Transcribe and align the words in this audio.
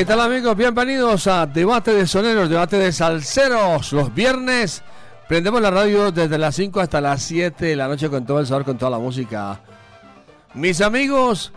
¿Qué 0.00 0.06
tal 0.06 0.20
amigos? 0.20 0.56
Bienvenidos 0.56 1.26
a 1.26 1.44
Debate 1.44 1.92
de 1.92 2.06
Soneros, 2.06 2.48
Debate 2.48 2.78
de 2.78 2.90
Salseros. 2.90 3.92
Los 3.92 4.14
viernes 4.14 4.82
prendemos 5.28 5.60
la 5.60 5.70
radio 5.70 6.10
desde 6.10 6.38
las 6.38 6.54
5 6.54 6.80
hasta 6.80 7.02
las 7.02 7.20
7 7.20 7.66
de 7.66 7.76
la 7.76 7.86
noche 7.86 8.08
con 8.08 8.24
todo 8.24 8.40
el 8.40 8.46
sabor, 8.46 8.64
con 8.64 8.78
toda 8.78 8.92
la 8.92 8.98
música. 8.98 9.60
Mis 10.54 10.80
amigos, 10.80 11.52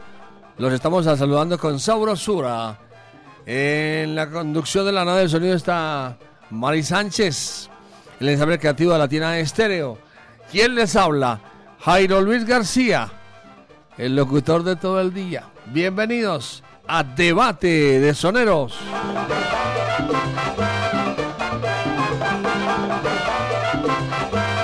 los 0.57 0.73
estamos 0.73 1.05
saludando 1.05 1.57
con 1.57 1.79
sabrosura. 1.79 2.77
En 3.45 4.13
la 4.13 4.29
conducción 4.29 4.87
de 4.87 4.91
la 4.91 5.05
nave 5.05 5.19
del 5.19 5.29
sonido 5.29 5.55
está 5.55 6.17
Mari 6.49 6.83
Sánchez, 6.83 7.69
el 8.19 8.27
ensamble 8.27 8.59
creativo 8.59 8.91
de 8.91 8.99
Latina 8.99 9.39
Estéreo. 9.39 9.97
¿Quién 10.51 10.75
les 10.75 10.97
habla? 10.97 11.39
Jairo 11.79 12.19
Luis 12.19 12.45
García, 12.45 13.09
el 13.97 14.17
locutor 14.17 14.63
de 14.63 14.75
todo 14.75 14.99
el 14.99 15.13
día. 15.13 15.45
Bienvenidos 15.67 16.61
a 16.87 17.03
Debate 17.03 17.99
de 17.99 18.13
Soneros. 18.13 18.73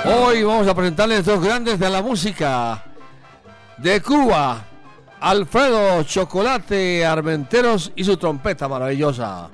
Hoy 0.04 0.42
vamos 0.42 0.66
a 0.68 0.74
presentarles 0.74 1.24
dos 1.24 1.42
grandes 1.42 1.78
de 1.78 1.90
la 1.90 2.02
música 2.02 2.84
de 3.78 4.00
Cuba. 4.00 4.64
Alfredo 5.20 6.02
Chocolate 6.02 7.04
Armenteros 7.04 7.92
y 7.94 8.04
su 8.04 8.16
trompeta 8.16 8.68
maravillosa. 8.68 9.50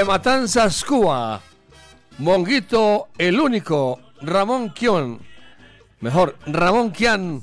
De 0.00 0.06
Matanzas, 0.06 0.82
Cuba, 0.82 1.42
Monguito 2.16 3.08
el 3.18 3.38
único, 3.38 4.00
Ramón 4.22 4.70
Kion. 4.70 5.20
Mejor, 6.00 6.38
Ramón 6.46 6.90
Kian. 6.90 7.42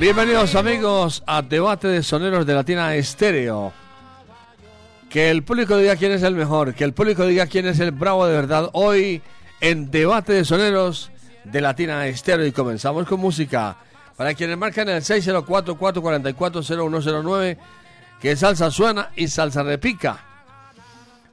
Bienvenidos 0.00 0.54
amigos 0.54 1.22
a 1.26 1.42
Debate 1.42 1.86
de 1.86 2.02
Soneros 2.02 2.46
de 2.46 2.54
Latina 2.54 2.94
Estéreo. 2.94 3.70
Que 5.10 5.30
el 5.30 5.42
público 5.42 5.76
diga 5.76 5.96
quién 5.96 6.12
es 6.12 6.22
el 6.22 6.34
mejor, 6.34 6.72
que 6.72 6.84
el 6.84 6.94
público 6.94 7.26
diga 7.26 7.46
quién 7.46 7.66
es 7.66 7.80
el 7.80 7.90
bravo 7.90 8.26
de 8.26 8.34
verdad. 8.34 8.70
Hoy 8.72 9.20
en 9.60 9.90
Debate 9.90 10.32
de 10.32 10.46
Soneros 10.46 11.10
de 11.44 11.60
Latina 11.60 12.06
Estéreo 12.06 12.46
y 12.46 12.52
comenzamos 12.52 13.06
con 13.06 13.20
música. 13.20 13.76
Para 14.16 14.32
quienes 14.32 14.56
marcan 14.56 14.88
el 14.88 15.02
604-444-0109, 15.02 17.58
que 18.22 18.36
salsa 18.36 18.70
suena 18.70 19.10
y 19.16 19.28
salsa 19.28 19.62
repica. 19.62 20.18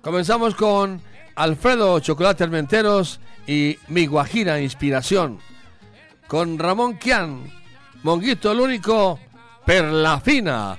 Comenzamos 0.02 0.56
con 0.56 1.02
Alfredo 1.36 2.02
Chocolate 2.02 2.44
Armenteros 2.44 3.22
y 3.48 3.78
Mi 3.88 4.08
Guajira 4.08 4.60
Inspiración. 4.60 5.40
Con 6.28 6.60
Ramón 6.60 6.98
Kian, 6.98 7.50
Monguito 8.04 8.52
el 8.52 8.60
único, 8.60 9.20
Perla 9.66 10.20
Fina. 10.20 10.78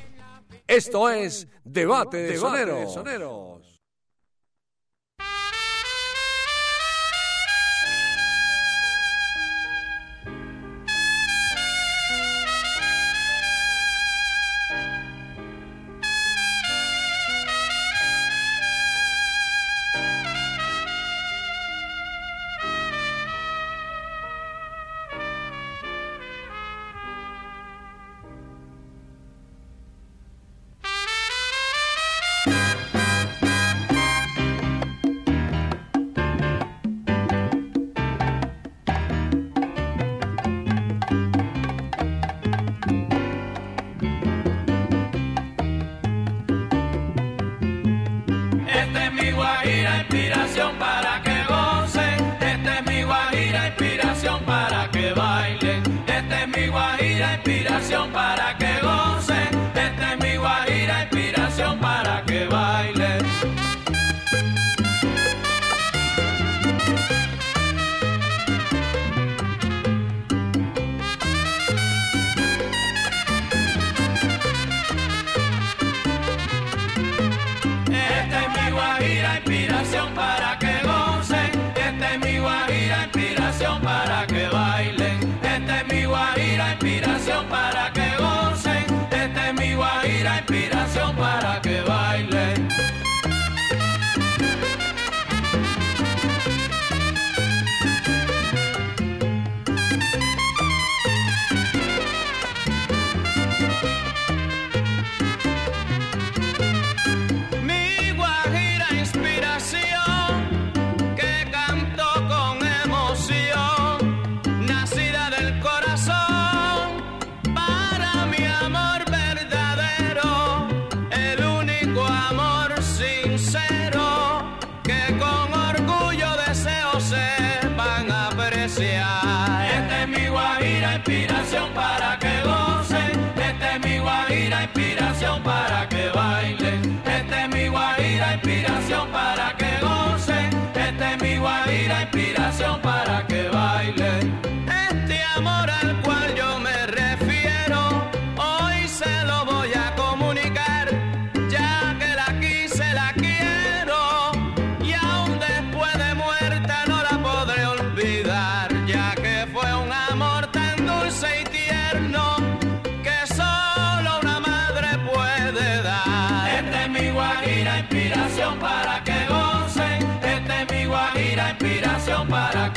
Esto 0.67 1.11
es 1.11 1.47
Debate 1.65 2.19
de 2.19 2.37
Soneros. 2.39 3.58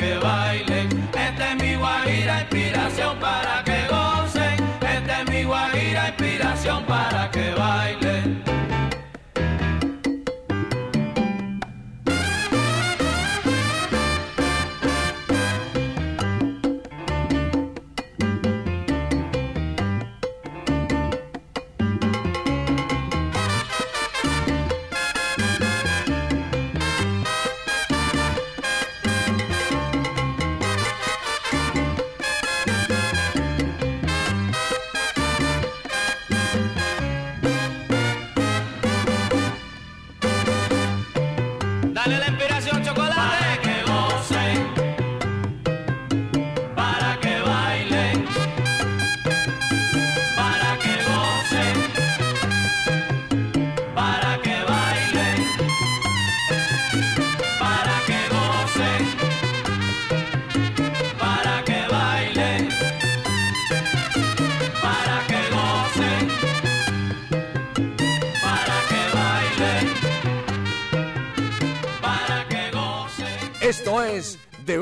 que 0.02 0.18
bailen. 0.18 0.90
Esta 1.14 1.52
es 1.52 1.56
mi 1.62 1.76
guajira, 1.76 2.42
inspiración 2.42 3.20
para 3.20 3.64
que 3.64 3.80
gocen. 3.88 4.58
Esta 4.96 5.22
es 5.22 5.30
mi 5.30 5.44
guajira, 5.44 6.08
inspiración 6.08 6.84
para 6.86 7.30
que 7.30 7.54
bailen. 7.54 8.11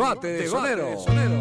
Debate 0.09 0.27
de, 0.27 0.47
sonero. 0.47 1.38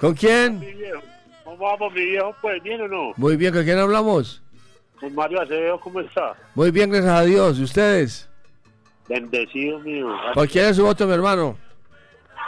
¿Con 0.00 0.14
quién? 0.14 0.64
¿Cómo 1.44 1.58
vamos, 1.58 1.92
mi 1.92 2.02
viejo? 2.02 2.34
Pues, 2.40 2.62
¿bien 2.62 2.80
o 2.80 2.88
no? 2.88 3.12
Muy 3.18 3.36
bien, 3.36 3.52
¿con 3.52 3.64
quién 3.64 3.78
hablamos? 3.78 4.42
Con 4.98 5.14
Mario 5.14 5.42
Acevedo, 5.42 5.78
¿cómo 5.80 6.00
está? 6.00 6.34
Muy 6.54 6.70
bien, 6.70 6.88
gracias 6.88 7.12
a 7.12 7.24
Dios. 7.24 7.58
¿Y 7.58 7.64
ustedes? 7.64 8.26
Bendecido, 9.06 9.80
mío. 9.80 10.08
¿Por 10.32 10.48
quién 10.48 10.64
es 10.64 10.76
su 10.76 10.84
voto, 10.84 11.06
mi 11.06 11.12
hermano? 11.12 11.58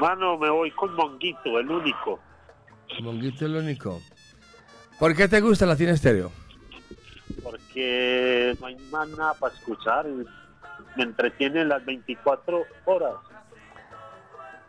Mano, 0.00 0.36
me 0.38 0.50
voy 0.50 0.70
con 0.72 0.94
Monguito, 0.94 1.58
el 1.58 1.70
único. 1.70 2.20
Monguito 3.00 3.46
el 3.46 3.56
único. 3.56 4.00
¿Por 4.98 5.14
qué 5.14 5.28
te 5.28 5.40
gusta 5.40 5.66
Latina 5.66 5.92
Estéreo? 5.92 6.30
Porque 7.42 8.56
no 8.60 8.66
hay 8.66 8.76
más 8.90 9.08
nada 9.10 9.34
para 9.34 9.54
escuchar. 9.54 10.06
Me 10.96 11.02
entretiene 11.02 11.64
las 11.64 11.84
24 11.84 12.64
horas. 12.84 13.14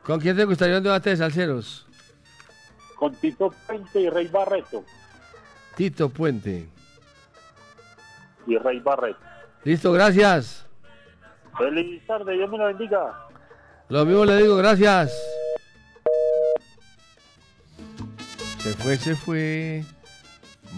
¿Con 0.04 0.20
quién 0.20 0.38
te 0.38 0.46
gustaría 0.46 0.78
un 0.78 0.84
debate 0.84 1.10
de 1.10 1.18
salseros? 1.18 1.86
Con 2.96 3.14
Tito 3.16 3.54
Puente 3.68 4.00
y 4.00 4.10
Rey 4.10 4.28
Barreto. 4.28 4.84
Tito 5.76 6.10
Puente. 6.10 6.70
Y 8.48 8.58
Rey 8.58 8.80
Barreto. 8.80 9.20
Listo, 9.64 9.92
gracias. 9.92 10.66
Feliz 11.58 12.06
tarde, 12.06 12.34
Dios 12.34 12.50
me 12.50 12.58
la 12.58 12.66
bendiga. 12.68 13.28
Lo 13.90 14.06
mismo 14.06 14.26
le 14.26 14.38
digo, 14.38 14.58
gracias. 14.58 15.18
Se 18.60 18.74
fue, 18.74 18.98
se 18.98 19.16
fue. 19.16 19.84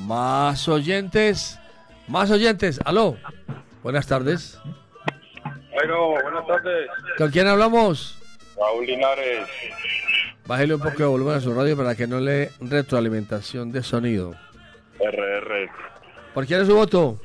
Más 0.05 0.67
oyentes. 0.67 1.59
Más 2.07 2.29
oyentes. 2.29 2.79
Aló. 2.85 3.17
Buenas 3.81 4.05
tardes. 4.05 4.59
Bueno, 5.73 6.09
buenas 6.21 6.45
tardes. 6.45 6.87
¿Con 7.17 7.31
quién 7.31 7.47
hablamos? 7.47 8.17
Raúl 8.55 8.85
Linares. 8.85 9.47
Bájele 10.45 10.75
un 10.75 10.81
poco 10.81 10.97
de 10.97 11.05
volumen 11.05 11.35
a 11.35 11.41
su 11.41 11.53
radio 11.53 11.75
para 11.75 11.95
que 11.95 12.05
no 12.05 12.19
le 12.19 12.51
retroalimentación 12.59 13.71
de 13.71 13.81
sonido. 13.81 14.35
RR. 14.99 15.69
¿Por 16.33 16.45
quién 16.45 16.61
es 16.61 16.67
su 16.67 16.75
voto? 16.75 17.19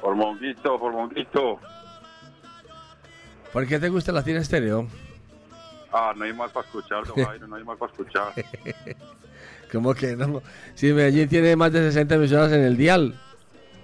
Por 0.00 0.14
Monguito, 0.14 0.78
por 0.78 0.92
Monguito. 0.92 1.58
¿Por 3.52 3.66
qué 3.66 3.78
te 3.78 3.88
gusta 3.88 4.12
Latina 4.12 4.40
Estéreo? 4.40 4.86
Ah, 5.92 6.12
no 6.16 6.24
hay 6.24 6.32
más 6.32 6.50
para 6.50 6.66
escuchar, 6.66 7.04
don 7.06 7.16
Jairo, 7.24 7.46
no 7.46 7.56
hay 7.56 7.64
más 7.64 7.78
para 7.78 7.92
escuchar. 7.92 8.32
¿Cómo 9.72 9.94
que 9.94 10.16
no? 10.16 10.42
Si 10.74 10.92
Medellín 10.92 11.28
tiene 11.28 11.56
más 11.56 11.72
de 11.72 11.82
60 11.82 12.14
emisoras 12.14 12.52
en 12.52 12.62
el 12.62 12.76
dial. 12.76 13.18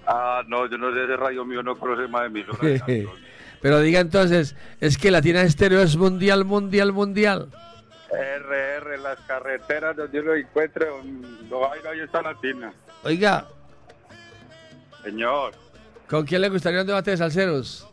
Ah, 0.07 0.41
no, 0.47 0.65
yo 0.69 0.77
no 0.77 0.93
sé 0.93 0.99
de 0.99 1.17
radio 1.17 1.45
mío, 1.45 1.63
no 1.63 1.77
conoce 1.77 2.07
más 2.07 2.23
de 2.23 2.29
mis 2.29 2.49
horas. 2.49 2.81
Pero 3.61 3.79
diga 3.79 3.99
entonces, 3.99 4.55
es 4.81 4.97
que 4.97 5.11
Latina 5.11 5.41
Estéreo 5.41 5.81
es 5.81 5.95
mundial, 5.95 6.43
mundial, 6.45 6.91
mundial. 6.91 7.49
RR, 8.11 8.99
las 8.99 9.19
carreteras 9.21 9.95
donde 9.95 10.19
uno 10.19 10.33
encuentre, 10.35 10.87
don 11.49 11.69
Jairo, 11.69 11.89
ahí 11.89 11.99
está 12.01 12.21
Latina. 12.21 12.73
Oiga, 13.03 13.47
Señor, 15.03 15.53
¿con 16.07 16.25
quién 16.25 16.41
le 16.41 16.49
gustaría 16.49 16.81
un 16.81 16.87
debate 16.87 17.11
de 17.11 17.17
salseros? 17.17 17.87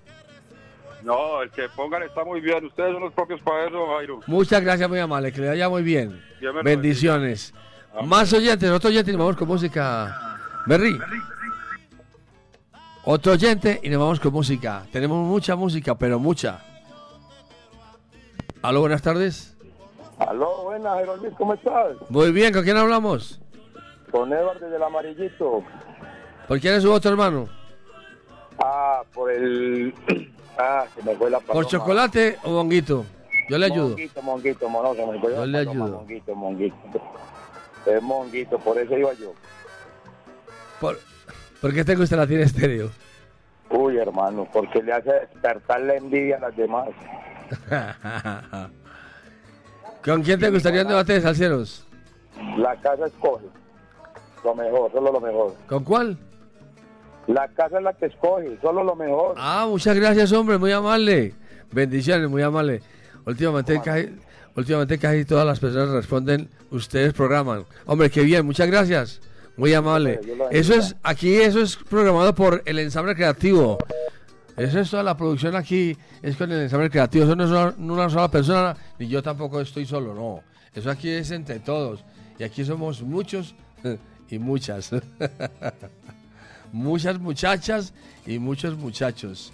No, 1.02 1.42
el 1.42 1.50
que 1.50 1.68
pongan 1.70 2.02
está 2.02 2.24
muy 2.24 2.40
bien. 2.40 2.64
Ustedes 2.64 2.92
son 2.92 3.02
los 3.02 3.12
propios 3.12 3.40
para 3.42 3.66
eso, 3.66 3.86
Jairo. 3.96 4.20
Muchas 4.26 4.62
gracias, 4.62 4.88
muy 4.88 4.98
amable, 4.98 5.32
que 5.32 5.40
le 5.40 5.48
vaya 5.48 5.68
muy 5.68 5.82
bien. 5.82 6.22
Bendiciones. 6.62 7.54
Más 8.04 8.32
oyentes, 8.32 8.70
otro 8.70 8.88
oyente 8.88 9.10
y 9.10 9.14
nos 9.14 9.20
vamos 9.20 9.36
con 9.36 9.48
música. 9.48 10.38
Berry. 10.66 10.98
Otro 13.04 13.32
oyente 13.32 13.80
y 13.82 13.88
nos 13.88 14.00
vamos 14.00 14.20
con 14.20 14.32
música. 14.32 14.86
Tenemos 14.92 15.26
mucha 15.26 15.56
música, 15.56 15.96
pero 15.96 16.18
mucha. 16.18 16.60
Aló, 18.62 18.80
buenas 18.80 19.02
tardes. 19.02 19.56
Aló, 20.18 20.64
buenas, 20.64 20.92
Jairo 20.94 21.16
Luis, 21.16 21.32
¿cómo 21.38 21.54
estás? 21.54 21.96
Muy 22.10 22.30
bien, 22.30 22.52
¿con 22.52 22.62
quién 22.62 22.76
hablamos? 22.76 23.40
Con 24.10 24.30
Edward 24.32 24.60
desde 24.60 24.76
el 24.76 24.82
amarillito. 24.82 25.64
¿Por 26.46 26.60
quién 26.60 26.74
es 26.74 26.82
su 26.82 26.90
voto, 26.90 27.08
hermano? 27.08 27.48
Ah, 28.62 29.02
por 29.14 29.30
el... 29.30 29.94
Ah, 30.62 30.84
se 30.94 31.02
me 31.02 31.16
fue 31.16 31.30
la 31.30 31.38
paloma. 31.40 31.54
¿Por 31.54 31.66
chocolate 31.66 32.36
o 32.44 32.52
bonguito? 32.52 33.06
Yo 33.48 33.56
le 33.56 33.64
ayudo. 33.66 33.88
Monguito, 33.88 34.22
monguito, 34.22 34.68
mono, 34.68 34.94
se 34.94 35.06
me 35.06 35.18
fue 35.18 35.30
Yo 35.32 35.46
la 35.46 35.46
le 35.46 35.64
paloma, 35.64 35.84
ayudo. 35.86 35.98
Monguito, 36.00 36.34
monguito. 36.34 36.76
Es 37.86 38.02
monguito, 38.02 38.58
por 38.58 38.78
eso 38.78 38.98
iba 38.98 39.12
yo. 39.14 39.32
¿Por, 40.78 40.98
¿por 41.62 41.72
qué 41.72 41.82
te 41.82 41.96
gusta 41.96 42.16
la 42.16 42.26
tiene 42.26 42.42
estéreo? 42.42 42.90
Uy, 43.70 43.96
hermano, 43.96 44.46
porque 44.52 44.82
le 44.82 44.92
hace 44.92 45.10
despertar 45.12 45.80
la 45.80 45.94
envidia 45.96 46.36
a 46.36 46.40
las 46.40 46.56
demás. 46.56 46.88
¿Con 50.04 50.22
quién 50.22 50.40
te 50.40 50.50
gustaría 50.50 50.82
un 50.82 50.88
debate 50.88 51.14
de 51.14 51.20
salseros? 51.22 51.86
La 52.58 52.76
casa 52.76 53.06
escoge. 53.06 53.46
Lo 54.44 54.54
mejor, 54.54 54.92
solo 54.92 55.10
lo 55.12 55.20
mejor. 55.20 55.54
¿Con 55.66 55.84
cuál? 55.84 56.18
La 57.32 57.46
casa 57.46 57.78
es 57.78 57.84
la 57.84 57.92
que 57.92 58.06
escoge, 58.06 58.58
solo 58.60 58.82
lo 58.82 58.96
mejor. 58.96 59.34
Ah, 59.38 59.64
muchas 59.68 59.94
gracias, 59.94 60.32
hombre, 60.32 60.58
muy 60.58 60.72
amable. 60.72 61.32
Bendiciones, 61.70 62.28
muy 62.28 62.42
amable. 62.42 62.82
Últimamente 63.24 63.80
casi, 63.80 64.08
últimamente 64.56 64.98
casi 64.98 65.24
todas 65.24 65.46
las 65.46 65.60
personas 65.60 65.90
responden, 65.90 66.48
ustedes 66.72 67.12
programan. 67.12 67.64
Hombre, 67.86 68.10
qué 68.10 68.22
bien, 68.22 68.44
muchas 68.44 68.66
gracias. 68.66 69.20
Muy 69.56 69.72
amable. 69.74 70.20
Eso 70.50 70.74
es, 70.74 70.96
aquí 71.04 71.36
eso 71.36 71.60
es 71.60 71.76
programado 71.76 72.34
por 72.34 72.62
el 72.64 72.80
ensamble 72.80 73.14
creativo. 73.14 73.78
Eso 74.56 74.80
es 74.80 74.90
toda 74.90 75.04
la 75.04 75.16
producción 75.16 75.54
aquí, 75.54 75.96
es 76.22 76.36
con 76.36 76.50
el 76.50 76.62
ensamble 76.62 76.90
creativo. 76.90 77.26
Eso 77.26 77.36
no 77.36 77.44
es 77.44 77.50
una, 77.50 77.74
una 77.94 78.10
sola 78.10 78.28
persona, 78.28 78.76
ni 78.98 79.06
yo 79.06 79.22
tampoco 79.22 79.60
estoy 79.60 79.86
solo, 79.86 80.14
no. 80.14 80.42
Eso 80.74 80.90
aquí 80.90 81.08
es 81.10 81.30
entre 81.30 81.60
todos. 81.60 82.04
Y 82.40 82.42
aquí 82.42 82.64
somos 82.64 83.02
muchos 83.02 83.54
y 84.30 84.38
muchas. 84.40 84.90
Muchas 86.72 87.18
muchachas 87.18 87.92
y 88.26 88.38
muchos 88.38 88.76
muchachos. 88.76 89.52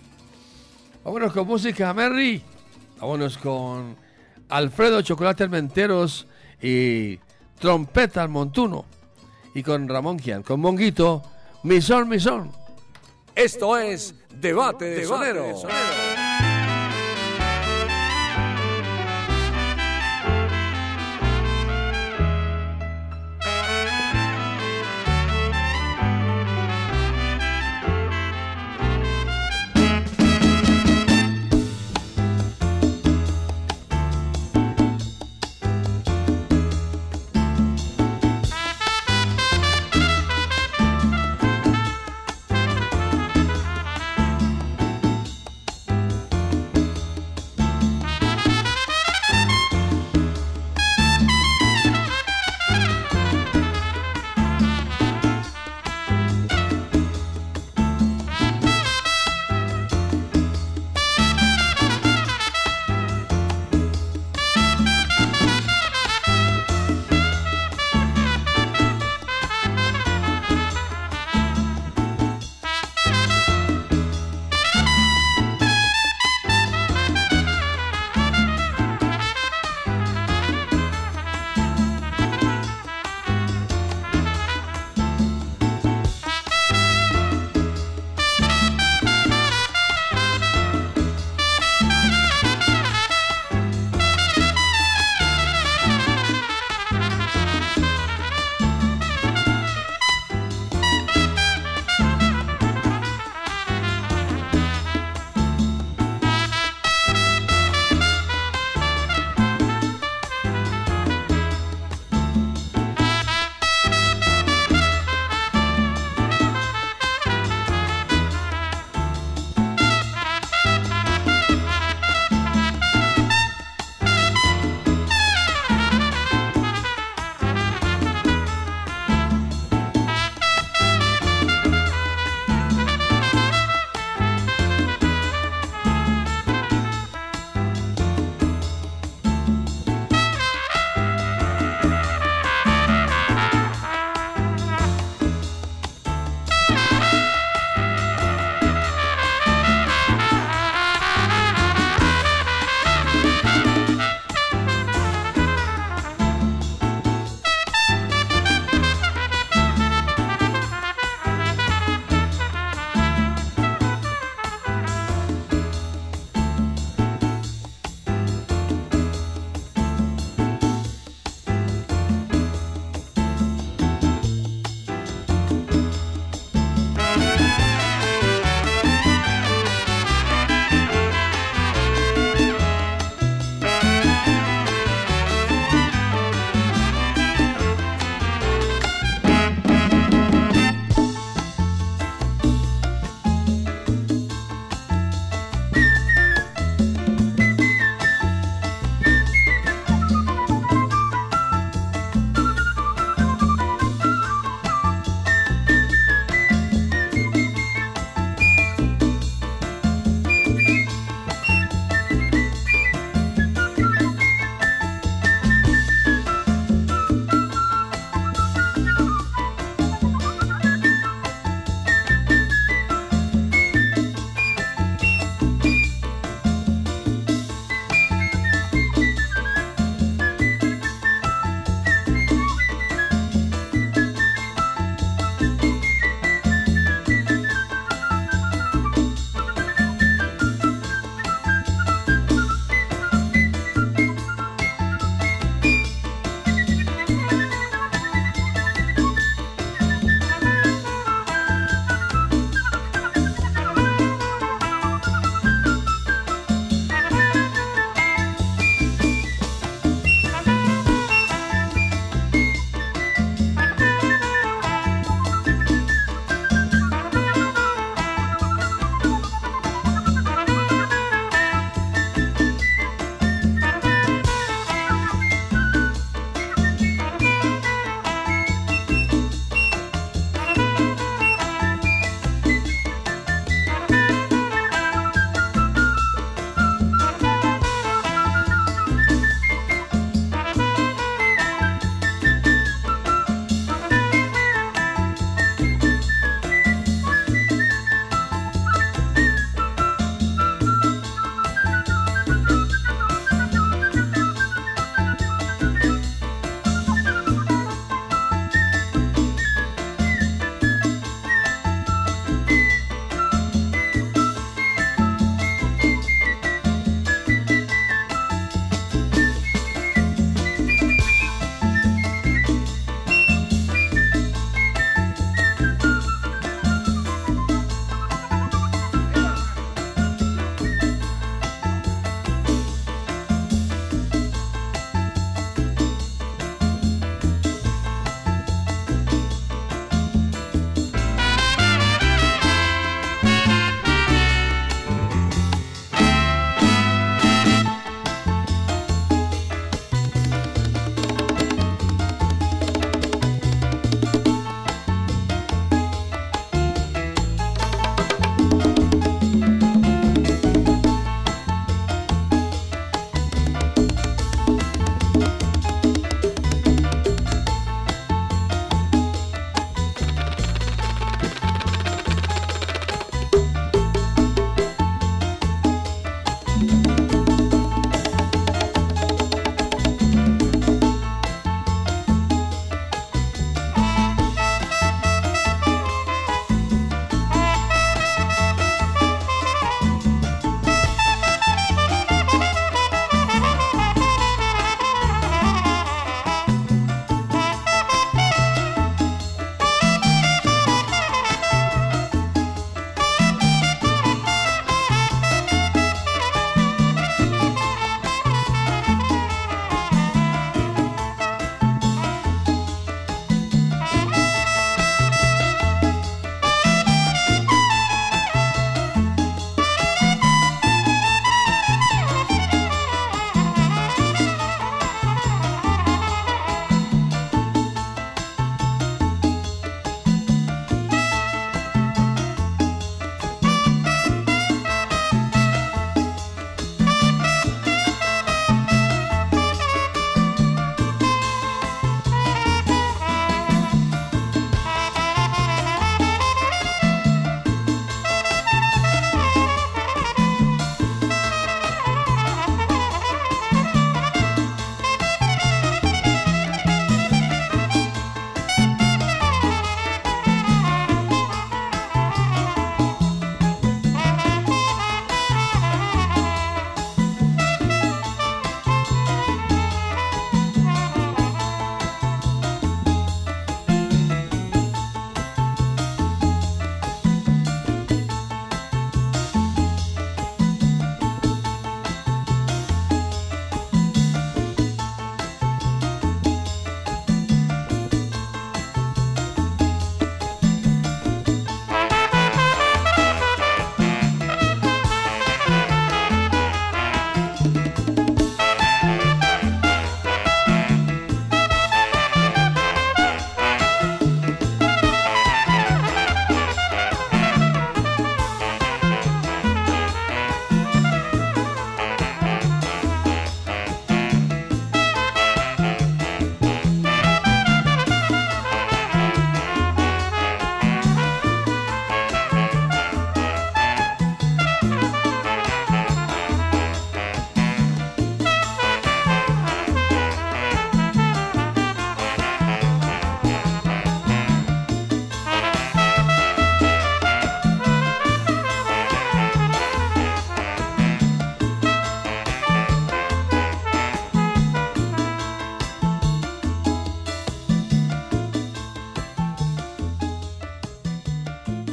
Vámonos 1.04 1.32
con 1.32 1.46
música, 1.46 1.92
Merry. 1.94 2.42
Vámonos 3.00 3.38
con 3.38 3.96
Alfredo 4.48 5.02
Chocolate 5.02 5.44
Armenteros 5.44 6.26
y 6.60 7.18
Trompeta 7.58 8.26
Montuno. 8.28 8.84
Y 9.54 9.62
con 9.62 9.88
Ramón 9.88 10.18
Kian, 10.18 10.42
con 10.42 10.60
Monguito, 10.60 11.22
Mi 11.62 11.80
Son, 11.80 12.08
Mi 12.08 12.20
Son. 12.20 12.50
Esto 13.34 13.76
es 13.78 14.14
Debate 14.34 14.84
de 14.84 15.04
Sonero. 15.04 15.54
Thank 15.62 16.45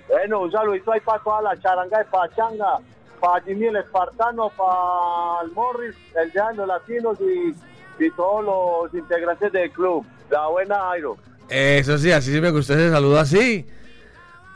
Bueno, 0.09 0.41
un 0.41 0.53
saludito 0.53 0.93
ahí 0.93 1.01
para 1.01 1.23
toda 1.23 1.43
la 1.43 1.61
charanga 1.61 1.99
de 1.99 2.05
Pachanga, 2.07 2.79
para 3.21 3.45
Jimmy 3.45 3.67
el 3.67 3.77
Espartano, 3.77 4.51
para 4.51 5.43
el 5.45 5.53
Morris, 5.53 5.95
el 6.15 6.33
de 6.33 6.57
los 6.57 6.67
Latinos 6.69 7.19
y, 7.21 8.05
y 8.05 8.11
todos 8.13 8.45
los 8.45 8.95
integrantes 8.95 9.53
del 9.53 9.71
club. 9.71 10.05
La 10.31 10.47
buena, 10.49 10.77
Jairo. 10.91 11.17
Eso 11.49 11.97
sí, 11.99 12.13
así 12.13 12.33
sí 12.33 12.41
me 12.41 12.51
gusta 12.51 12.75
ese 12.75 12.91
saludo 12.91 13.19
así. 13.19 13.67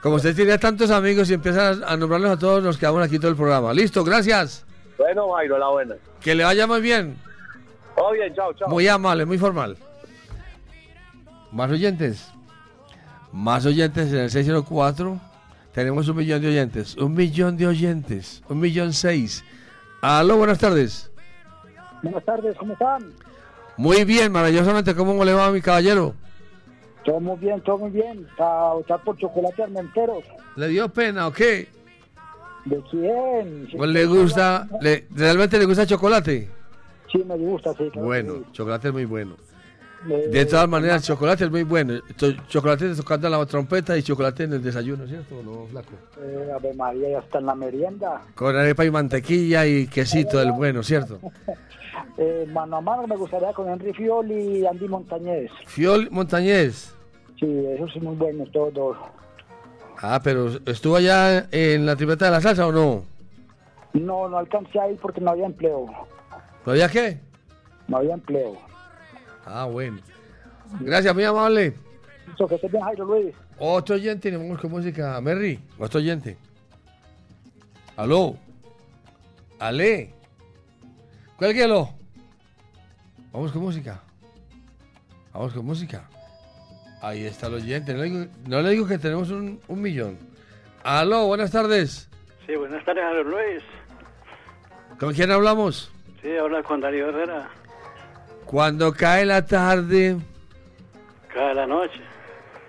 Como 0.03 0.17
usted 0.17 0.35
tiene 0.35 0.59
tantos 0.59 0.91
amigos 0.91 1.31
y 1.31 1.35
empieza 1.35 1.71
a 1.71 1.97
nombrarlos 1.97 2.33
a 2.33 2.39
todos, 2.39 2.63
nos 2.63 2.77
quedamos 2.77 3.05
aquí 3.05 3.19
todo 3.19 3.31
el 3.31 3.37
programa. 3.37 3.73
Listo, 3.73 4.03
gracias. 4.05 4.65
Bueno, 4.99 5.33
Jairo, 5.33 5.59
la 5.59 5.69
buena. 5.69 5.95
Que 6.21 6.35
le 6.35 6.45
vaya 6.45 6.67
muy 6.67 6.81
bien. 6.81 7.17
Todo 8.03 8.13
bien, 8.15 8.35
chao, 8.35 8.53
chao. 8.55 8.69
Muy 8.69 8.89
amable, 8.89 9.25
muy 9.25 9.39
formal. 9.39 9.77
Más 11.53 11.71
oyentes. 11.71 12.33
Más 13.33 13.65
oyentes 13.65 14.13
en 14.13 14.19
el 14.19 14.31
604. 14.31 15.21
Tenemos 15.73 16.09
un 16.09 16.17
millón 16.17 16.43
de 16.43 16.49
oyentes. 16.49 16.97
Un 16.97 17.15
millón 17.15 17.57
de 17.57 17.69
oyentes. 17.69 18.43
Un 18.49 18.59
millón 18.59 18.93
seis. 18.93 19.45
Aló, 20.01 20.37
buenas 20.37 20.59
tardes. 20.59 21.13
Buenas 22.03 22.25
tardes, 22.25 22.57
¿cómo 22.57 22.73
están? 22.73 23.13
Muy 23.77 24.05
bien, 24.05 24.33
maravillosamente. 24.33 24.97
¿Cómo 24.97 25.25
le 25.25 25.33
va, 25.33 25.53
mi 25.53 25.61
caballero? 25.61 26.15
Todo 27.05 27.21
muy 27.21 27.39
bien, 27.39 27.61
todo 27.61 27.79
muy 27.79 27.91
bien. 27.91 28.27
Para 28.37 28.73
votar 28.73 29.01
por 29.05 29.17
chocolate 29.17 29.63
armenteros. 29.63 30.25
¿Le 30.57 30.67
dio 30.67 30.89
pena 30.89 31.29
o 31.29 31.33
qué? 31.33 31.69
¿De 32.65 32.83
quién? 32.91 33.69
¿O 33.79 33.87
le 33.87 34.07
gusta? 34.07 34.67
le- 34.81 35.07
¿Realmente 35.15 35.57
le 35.57 35.67
gusta 35.67 35.83
el 35.83 35.89
chocolate? 35.89 36.51
Sí, 37.13 37.23
me 37.27 37.37
gusta, 37.37 37.73
sí. 37.75 37.89
claro 37.93 38.07
Bueno, 38.07 38.43
chocolate 38.53 38.89
es 38.89 38.95
muy 38.95 39.05
bueno. 39.05 39.35
Eh, 40.09 40.29
De 40.33 40.47
todas 40.47 40.69
maneras, 40.69 41.03
el 41.03 41.15
chocolate 41.15 41.45
es 41.45 41.51
muy 41.51 41.63
bueno. 41.63 42.01
Chocolate 42.49 42.95
tocando 42.97 43.29
la 43.29 43.45
trompeta 43.47 43.97
y 43.97 44.03
chocolate 44.03 44.45
en 44.45 44.55
el 44.55 44.63
desayuno, 44.63 45.07
¿cierto? 45.07 45.41
No, 45.45 45.67
flaco. 45.67 45.93
eh, 46.21 46.51
Ave 46.55 46.75
María, 46.75 47.11
ya 47.11 47.19
está 47.21 47.39
en 47.39 47.47
la 47.47 47.55
merienda. 47.55 48.23
Con 48.35 48.57
arepa 48.57 48.85
y 48.85 48.91
mantequilla 48.91 49.65
y 49.67 49.87
quesito 49.87 50.39
del 50.39 50.53
bueno, 50.53 50.83
¿cierto? 50.83 51.21
Eh, 52.19 52.47
mano 52.53 52.77
a 52.77 52.81
mano 52.81 53.07
me 53.07 53.17
gustaría 53.17 53.53
con 53.53 53.69
Henry 53.69 53.93
Fioli 53.95 54.59
y 54.59 54.67
Andy 54.67 54.87
Montañez. 54.89 55.51
Fiol 55.67 56.09
Montañez. 56.11 56.95
Sí, 57.39 57.47
esos 57.75 57.93
son 57.93 58.05
muy 58.05 58.17
buenos 58.17 58.51
todos. 58.51 58.97
Ah, 59.99 60.21
pero 60.23 60.49
¿estuvo 60.67 60.97
allá 60.97 61.47
en 61.51 61.87
la 61.87 61.97
tripleta 61.97 62.27
de 62.27 62.31
la 62.33 62.41
salsa 62.41 62.67
o 62.67 62.73
no? 62.73 63.05
No, 63.95 64.29
no 64.29 64.37
alcancé 64.39 64.79
a 64.81 64.91
ir 64.91 64.99
porque 65.01 65.21
no 65.21 65.31
había 65.31 65.47
empleo. 65.47 65.87
¿No 66.65 66.73
había 66.73 66.89
qué? 66.89 67.19
No 67.89 67.97
había 67.99 68.15
empleo. 68.15 68.59
Ah, 69.45 69.65
bueno. 69.65 69.99
Gracias, 70.81 71.15
muy 71.15 71.25
amable. 71.25 71.75
Listo, 72.27 72.47
que 72.47 72.69
bien, 72.69 72.83
Jairo 72.83 73.05
Luis. 73.05 73.35
Otro 73.59 73.97
oyente, 73.97 74.31
nos 74.31 74.43
vamos 74.43 74.61
con 74.61 74.71
música. 74.71 75.21
Merry, 75.21 75.61
otro 75.79 75.99
oyente. 76.01 76.37
Aló. 77.97 78.37
Ale. 79.59 80.15
Cuélguelo. 81.37 81.91
Vamos 83.33 83.53
con 83.53 83.63
música. 83.63 84.01
Vamos 85.33 85.53
con 85.53 85.65
música. 85.65 86.09
Ahí 87.01 87.25
está 87.25 87.49
el 87.49 87.55
oyente. 87.55 87.93
No 87.95 88.03
le 88.03 88.11
digo, 88.11 88.27
no 88.47 88.63
le 88.63 88.71
digo 88.71 88.87
que 88.87 88.99
tenemos 88.99 89.31
un, 89.31 89.61
un 89.67 89.83
millón. 89.83 90.19
Aló, 90.85 91.27
buenas 91.27 91.51
tardes. 91.51 92.09
Sí, 92.47 92.55
buenas 92.57 92.85
tardes, 92.85 93.03
Jairo 93.03 93.25
Luis. 93.25 93.63
¿Con 94.99 95.13
quién 95.13 95.31
hablamos? 95.31 95.91
Sí, 96.23 96.37
habla 96.37 96.63
con 96.63 96.81
Darío 96.81 97.09
Herrera. 97.09 97.51
Cuando 98.47 98.93
cae 98.93 99.25
la 99.27 99.45
tarde, 99.45 100.17
Cada 101.33 101.55
la 101.55 101.67
noche. 101.67 102.01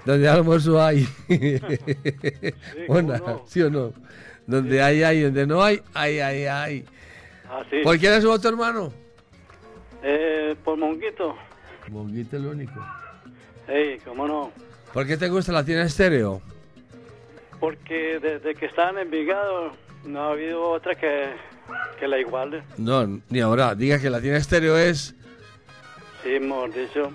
donde 0.05 0.27
almuerzo 0.27 0.81
hay. 0.81 1.07
No? 2.89 3.43
¿Sí 3.47 3.61
o 3.61 3.69
no? 3.69 3.93
Donde 4.47 4.81
hay, 4.81 5.03
hay. 5.03 5.21
Donde 5.21 5.47
no 5.47 5.63
hay, 5.63 5.81
hay, 5.93 6.19
hay, 6.19 6.45
hay. 6.45 6.85
Ah, 7.49 7.63
sí. 7.69 7.77
¿Por 7.83 7.97
quién 7.97 8.13
es 8.13 8.23
su 8.23 8.31
otro 8.31 8.49
hermano? 8.51 8.91
Eh, 10.01 10.55
por 10.63 10.77
Monguito. 10.77 11.35
Monguito 11.89 12.37
el 12.37 12.45
único. 12.47 12.85
Ey, 13.67 13.99
cómo 13.99 14.27
no. 14.27 14.51
¿Por 14.93 15.07
qué 15.07 15.17
te 15.17 15.29
gusta 15.29 15.51
la 15.51 15.63
tienda 15.63 15.85
estéreo? 15.85 16.41
Porque 17.59 18.19
desde 18.19 18.53
que 18.55 18.65
están 18.65 18.95
en 18.97 19.03
Envigado 19.03 19.71
no 20.05 20.19
ha 20.21 20.31
habido 20.31 20.69
otra 20.69 20.95
que, 20.95 21.29
que 21.99 22.07
la 22.07 22.19
iguale. 22.19 22.63
No, 22.77 23.21
ni 23.29 23.39
ahora. 23.39 23.75
Diga 23.75 23.99
que 23.99 24.09
la 24.09 24.19
tienda 24.21 24.39
estéreo 24.39 24.77
es 24.77 25.15
Sí, 26.23 26.29
dicho, 26.39 27.11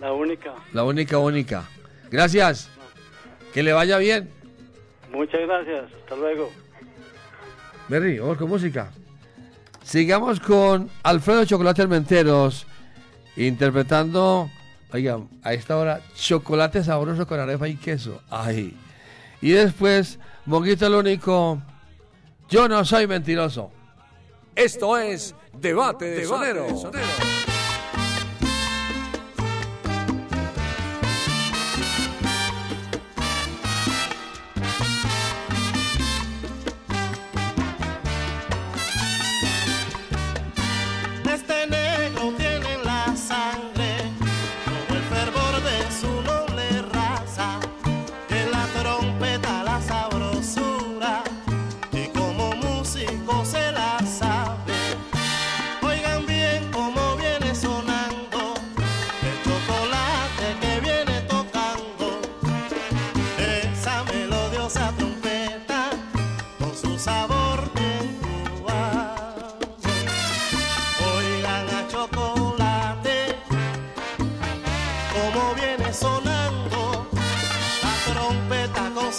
la 0.00 0.12
única. 0.12 0.52
la 0.72 0.84
única, 0.84 1.18
única. 1.18 1.64
Gracias. 2.10 2.68
Que 3.54 3.62
le 3.62 3.72
vaya 3.72 3.98
bien. 3.98 4.30
Muchas 5.12 5.40
gracias. 5.42 5.84
Hasta 6.02 6.16
luego. 6.16 6.50
Berry, 7.88 8.18
vamos 8.18 8.38
con 8.38 8.48
música. 8.48 8.90
Sigamos 9.84 10.40
con 10.40 10.90
Alfredo 11.02 11.44
Chocolate 11.44 11.82
Armenteros 11.82 12.66
interpretando, 13.36 14.50
oigan, 14.92 15.28
a 15.42 15.52
esta 15.54 15.76
hora, 15.76 16.00
chocolate 16.14 16.82
sabroso 16.84 17.26
con 17.26 17.40
arepa 17.40 17.68
y 17.68 17.76
queso. 17.76 18.22
Ay. 18.30 18.76
Y 19.40 19.50
después, 19.50 20.18
Monguito 20.46 20.86
el 20.86 20.94
único, 20.94 21.60
yo 22.52 22.68
no 22.68 22.84
soy 22.84 23.06
mentiroso. 23.06 23.70
Esto 24.54 24.98
es 24.98 25.34
Debate 25.58 26.04
de. 26.04 26.22
Este 26.22 27.31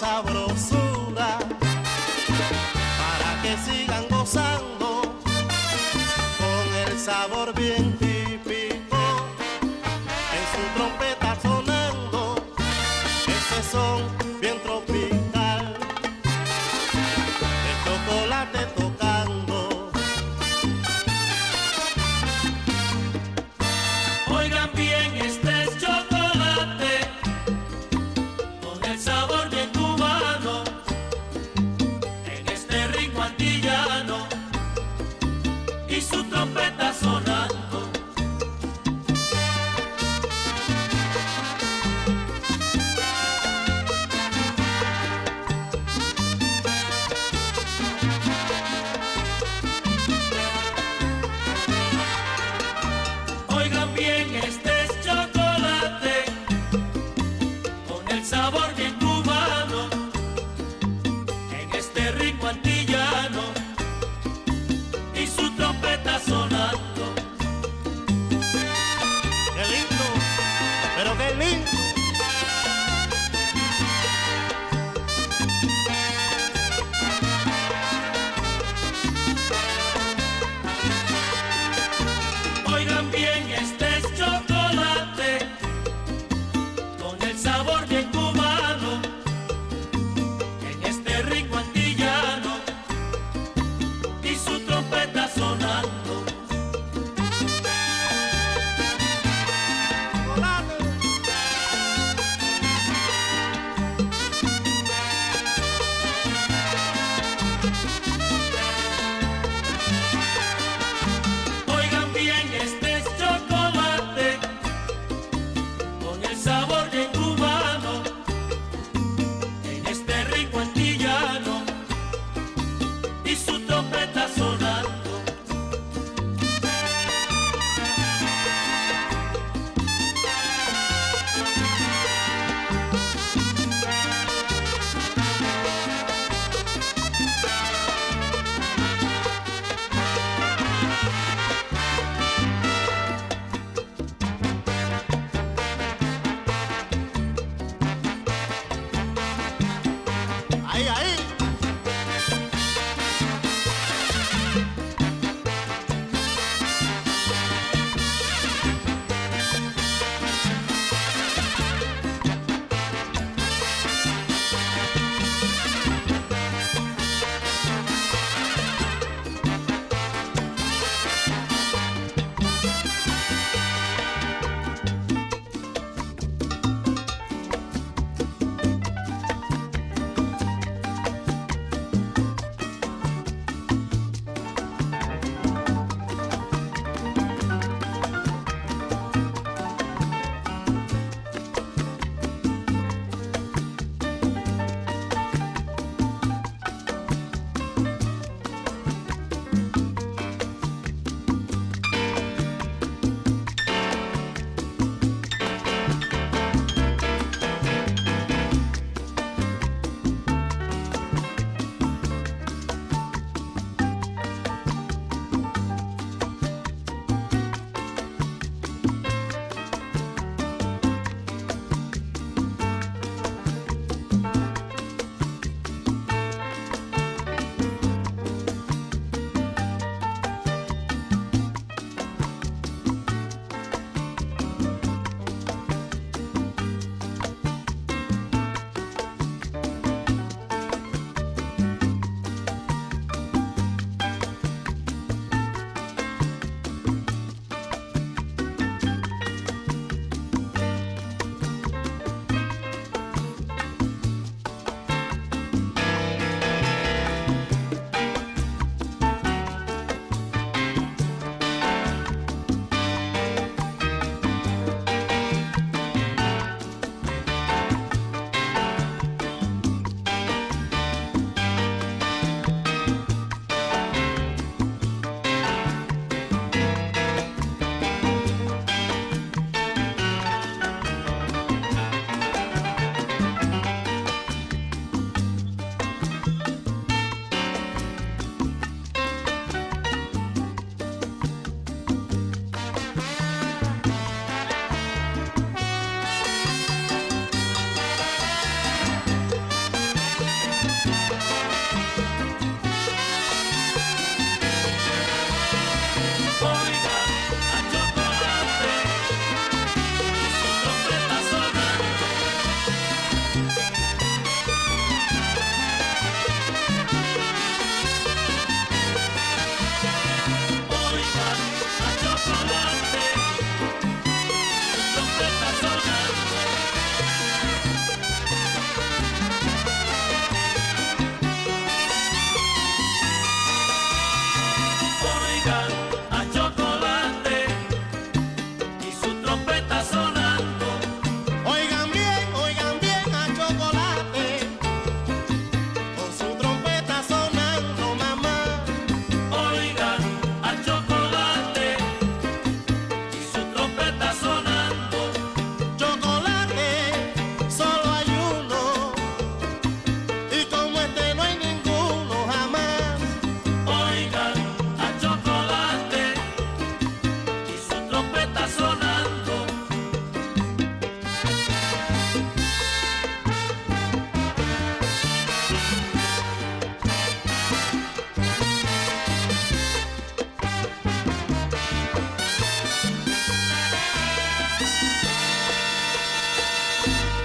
sabrosura, 0.04 1.39
para 2.99 3.41
que 3.41 3.56
sigan 3.66 4.06
gozando 4.10 5.01
con 6.39 6.66
el 6.86 6.99
sabor 6.99 7.54
bien 7.56 7.93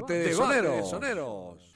Debate 0.00 0.14
de 0.14 0.34
Soneros. 0.34 1.67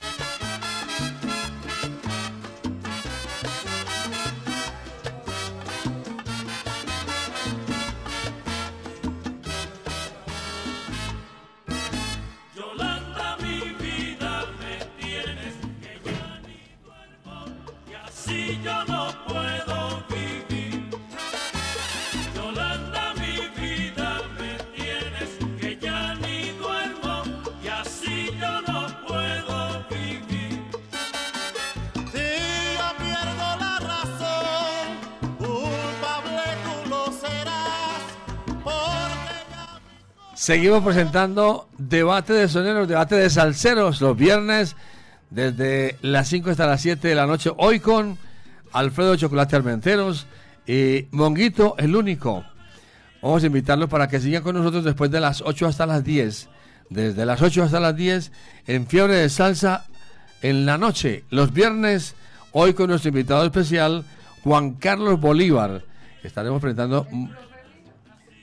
Seguimos 40.42 40.82
presentando 40.82 41.68
Debate 41.78 42.32
de 42.32 42.48
Soneros, 42.48 42.88
Debate 42.88 43.14
de 43.14 43.30
Salseros 43.30 44.00
los 44.00 44.16
viernes 44.16 44.74
desde 45.30 45.96
las 46.02 46.26
5 46.26 46.50
hasta 46.50 46.66
las 46.66 46.80
7 46.80 47.06
de 47.06 47.14
la 47.14 47.28
noche. 47.28 47.52
Hoy 47.58 47.78
con 47.78 48.18
Alfredo 48.72 49.14
Chocolate 49.14 49.54
Armenteros 49.54 50.26
y 50.66 51.06
Monguito 51.12 51.76
el 51.78 51.94
único. 51.94 52.44
Vamos 53.22 53.44
a 53.44 53.46
invitarlos 53.46 53.88
para 53.88 54.08
que 54.08 54.18
sigan 54.18 54.42
con 54.42 54.56
nosotros 54.56 54.82
después 54.82 55.12
de 55.12 55.20
las 55.20 55.42
8 55.42 55.68
hasta 55.68 55.86
las 55.86 56.02
10. 56.02 56.48
Desde 56.90 57.24
las 57.24 57.40
8 57.40 57.62
hasta 57.62 57.78
las 57.78 57.94
10 57.94 58.32
en 58.66 58.88
Fiebre 58.88 59.14
de 59.14 59.28
Salsa 59.28 59.86
en 60.40 60.66
la 60.66 60.76
noche. 60.76 61.22
Los 61.30 61.52
viernes, 61.52 62.16
hoy 62.50 62.74
con 62.74 62.88
nuestro 62.88 63.10
invitado 63.10 63.44
especial, 63.44 64.04
Juan 64.42 64.72
Carlos 64.72 65.20
Bolívar. 65.20 65.84
Estaremos 66.24 66.60
presentando 66.60 67.06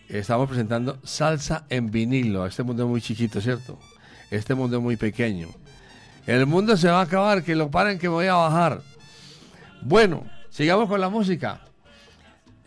estamos 0.09 0.47
presentando 0.47 0.97
salsa 1.03 1.65
en 1.69 1.91
vinilo. 1.91 2.45
Este 2.45 2.63
mundo 2.63 2.83
es 2.83 2.89
muy 2.89 3.01
chiquito, 3.01 3.39
¿cierto? 3.39 3.77
Este 4.31 4.55
mundo 4.55 4.77
es 4.77 4.83
muy 4.83 4.97
pequeño. 4.97 5.49
El 6.27 6.45
mundo 6.45 6.77
se 6.77 6.89
va 6.89 6.99
a 6.99 7.03
acabar, 7.03 7.43
que 7.43 7.55
lo 7.55 7.71
paren 7.71 7.97
que 7.97 8.07
me 8.07 8.15
voy 8.15 8.27
a 8.27 8.35
bajar. 8.35 8.81
Bueno, 9.81 10.25
sigamos 10.49 10.87
con 10.87 11.01
la 11.01 11.09
música. 11.09 11.61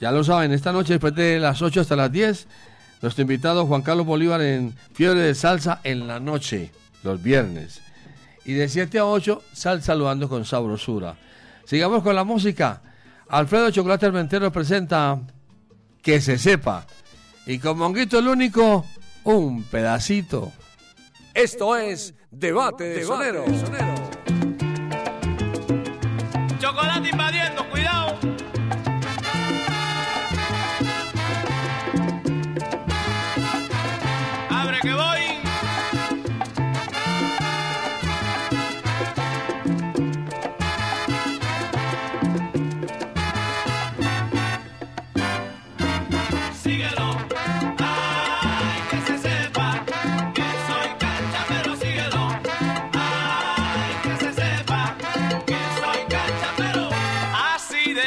Ya 0.01 0.11
lo 0.11 0.25
saben, 0.25 0.53
esta 0.53 0.73
noche 0.73 0.95
después 0.95 1.15
de 1.15 1.39
las 1.39 1.63
8 1.63 1.83
hasta 1.83 1.95
las 1.95 2.11
10, 2.11 2.49
nuestro 3.03 3.23
invitado 3.23 3.67
Juan 3.67 3.83
Carlos 3.83 4.05
Bolívar 4.07 4.41
en 4.41 4.75
Fiebre 4.95 5.21
de 5.21 5.35
Salsa 5.35 5.81
en 5.85 6.09
la 6.09 6.19
noche, 6.19 6.73
los 7.05 7.23
viernes. 7.23 7.83
Y 8.45 8.55
de 8.55 8.69
7 8.69 8.99
a 8.99 9.07
8, 9.07 9.43
sal 9.53 9.83
saludando 9.83 10.29
con 10.29 10.45
sabrosura. 10.45 11.17
Sigamos 11.65 12.03
con 12.03 12.17
la 12.17 12.25
música. 12.25 12.83
Alfredo 13.29 13.71
Chocolate 13.71 14.07
Armentero 14.07 14.51
presenta 14.51 15.21
Que 16.03 16.21
se 16.21 16.37
sepa. 16.39 16.85
Y 17.47 17.59
con 17.59 17.79
Monguito 17.79 18.19
el 18.19 18.29
único, 18.29 18.85
un 19.25 19.65
pedacito. 19.65 20.53
Esto 21.35 21.77
es 21.77 22.15
Debate 22.31 22.85
de 22.85 23.05
Soneros. 23.05 23.47
Chocolate 23.47 24.42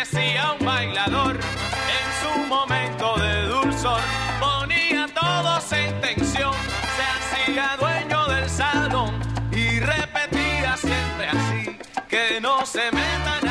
así 0.06 0.18
decía 0.18 0.56
un 0.60 0.66
bailador 0.66 1.36
en 1.36 2.08
su 2.22 2.48
momento 2.48 3.16
de 3.18 3.48
dulzor. 3.48 4.02
Ponía 4.40 5.08
todos 5.14 5.72
en 5.72 6.00
tensión, 6.02 6.54
se 6.96 7.44
hacía 7.44 7.78
dueño 7.80 8.26
del 8.28 8.50
salón 8.50 9.20
y 9.52 9.80
repetía 9.80 10.78
siempre 10.78 11.28
así: 11.30 11.78
que 12.08 12.40
no 12.42 12.66
se 12.66 12.92
meta 12.92 13.45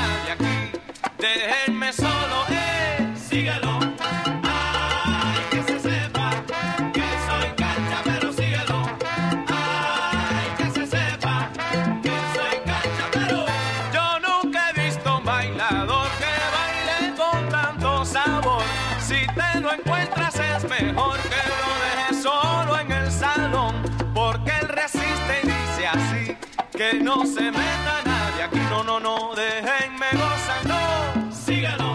que 26.77 26.95
no 26.95 27.25
se 27.25 27.51
meta 27.51 28.03
nadie 28.05 28.43
aquí. 28.43 28.59
No, 28.71 28.83
no, 28.83 28.99
no, 28.99 29.35
déjenme 29.35 30.07
gozar, 30.13 30.67
no, 30.67 31.33
síguelo. 31.33 31.95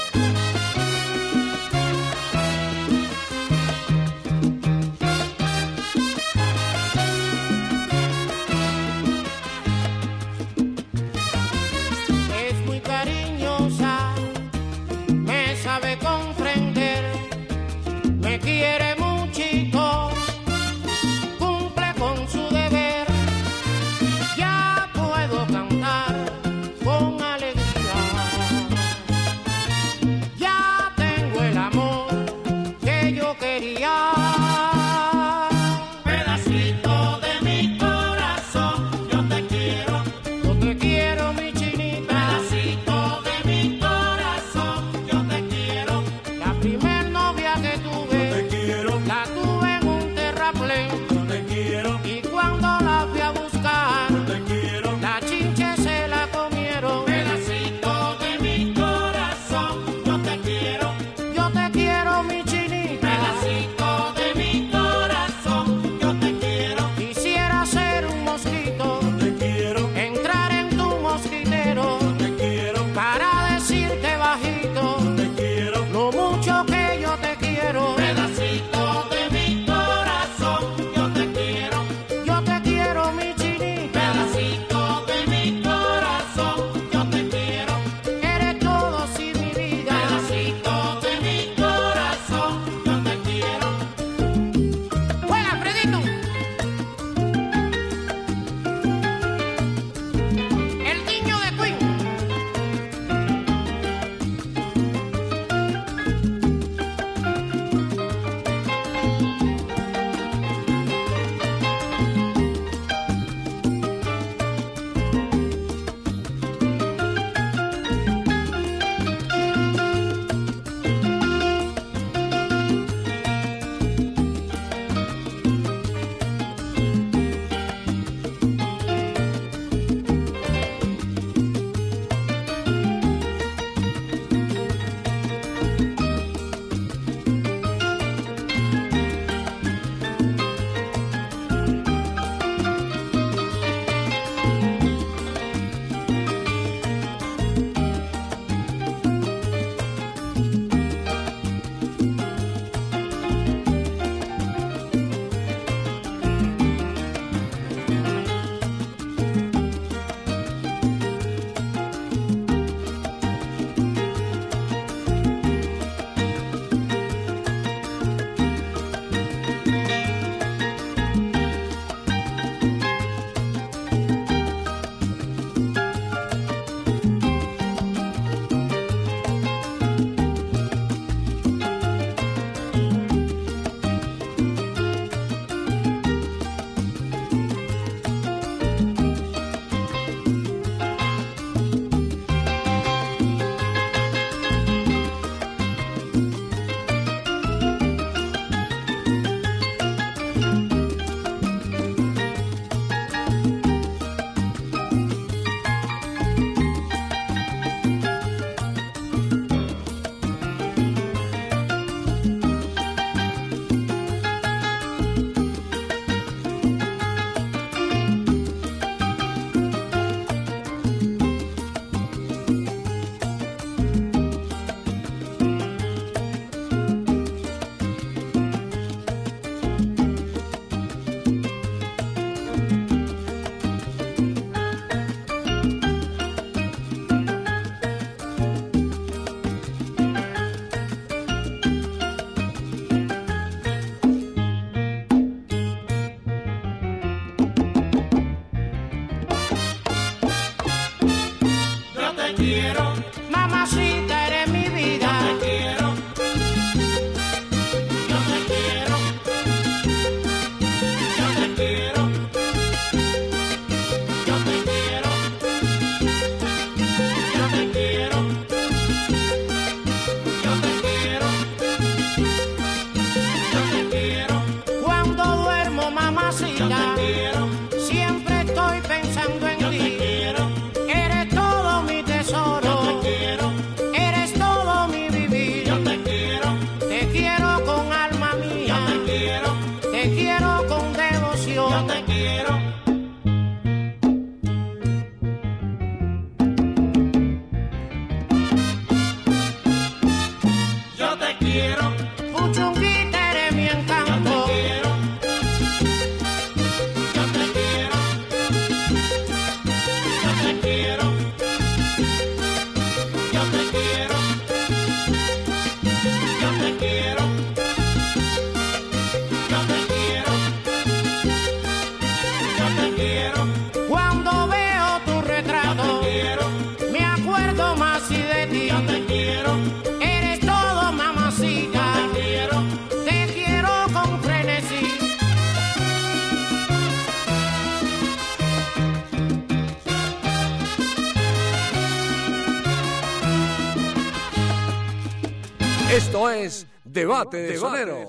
Es 346.33 346.65
Debate 346.85 347.37
de 347.37 347.57
Sonero. 347.57 348.07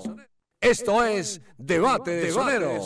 Esto 0.61 1.03
es 1.03 1.41
Debate 1.57 2.11
de 2.11 2.31
Sonero. 2.31 2.79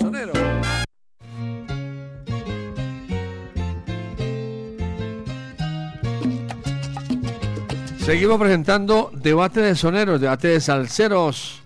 Seguimos 8.00 8.40
presentando 8.40 9.12
Debate 9.14 9.62
de 9.62 9.76
Soneros, 9.76 10.20
Debate 10.20 10.48
de 10.48 10.60
Salseros. 10.60 11.62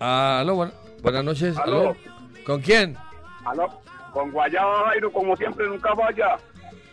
Aló, 0.00 0.54
buena- 0.54 0.72
buenas 1.02 1.24
noches. 1.24 1.58
Aló. 1.58 1.94
¿Con 2.46 2.62
quién? 2.62 2.96
Aló, 3.44 3.68
con 4.12 4.30
Guayaba 4.30 4.86
Jairo, 4.88 5.12
como 5.12 5.36
siempre, 5.36 5.66
nunca 5.68 5.94
falla. 5.94 6.36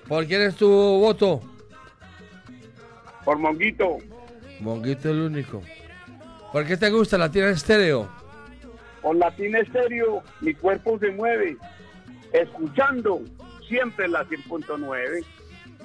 ¿Por 0.07 0.25
quién 0.27 0.41
es 0.41 0.55
tu 0.55 0.67
voto? 0.69 1.41
Por 3.23 3.37
Monguito, 3.39 3.97
Monguito 4.59 5.09
el 5.09 5.21
único. 5.21 5.61
¿Por 6.51 6.63
qué 6.65 6.77
te 6.77 6.89
gusta 6.91 7.17
la 7.17 7.31
tira 7.31 7.49
estéreo? 7.49 8.07
Con 9.05 9.19
Latina 9.19 9.59
Estéreo, 9.59 10.23
mi 10.41 10.55
cuerpo 10.55 10.97
se 10.97 11.11
mueve. 11.11 11.57
Escuchando 12.33 13.21
siempre 13.67 14.07
la 14.07 14.25
100.9. 14.25 15.23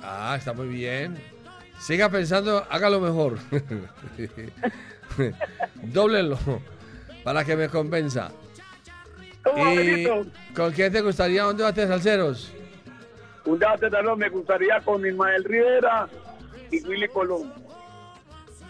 Ah, 0.02 0.36
está 0.38 0.54
muy 0.54 0.68
bien. 0.68 1.18
Siga 1.78 2.08
pensando, 2.08 2.66
hágalo 2.70 2.98
mejor. 2.98 3.36
Dóblelo 5.82 6.38
para 7.22 7.44
que 7.44 7.56
me 7.56 7.68
convenza. 7.68 8.32
¿Cómo, 9.44 9.70
¿Y 9.70 9.76
Benito? 9.76 10.26
con 10.56 10.72
quién 10.72 10.90
te 10.90 11.02
gustaría 11.02 11.46
un 11.46 11.58
debate 11.58 11.82
de 11.82 11.88
salseros? 11.88 12.50
Un 13.44 13.58
debate 13.58 13.90
de 13.90 14.16
me 14.16 14.30
gustaría 14.30 14.80
con 14.80 15.06
Ismael 15.06 15.44
Rivera 15.44 16.08
y 16.70 16.82
Willy 16.86 17.08
Colón. 17.08 17.52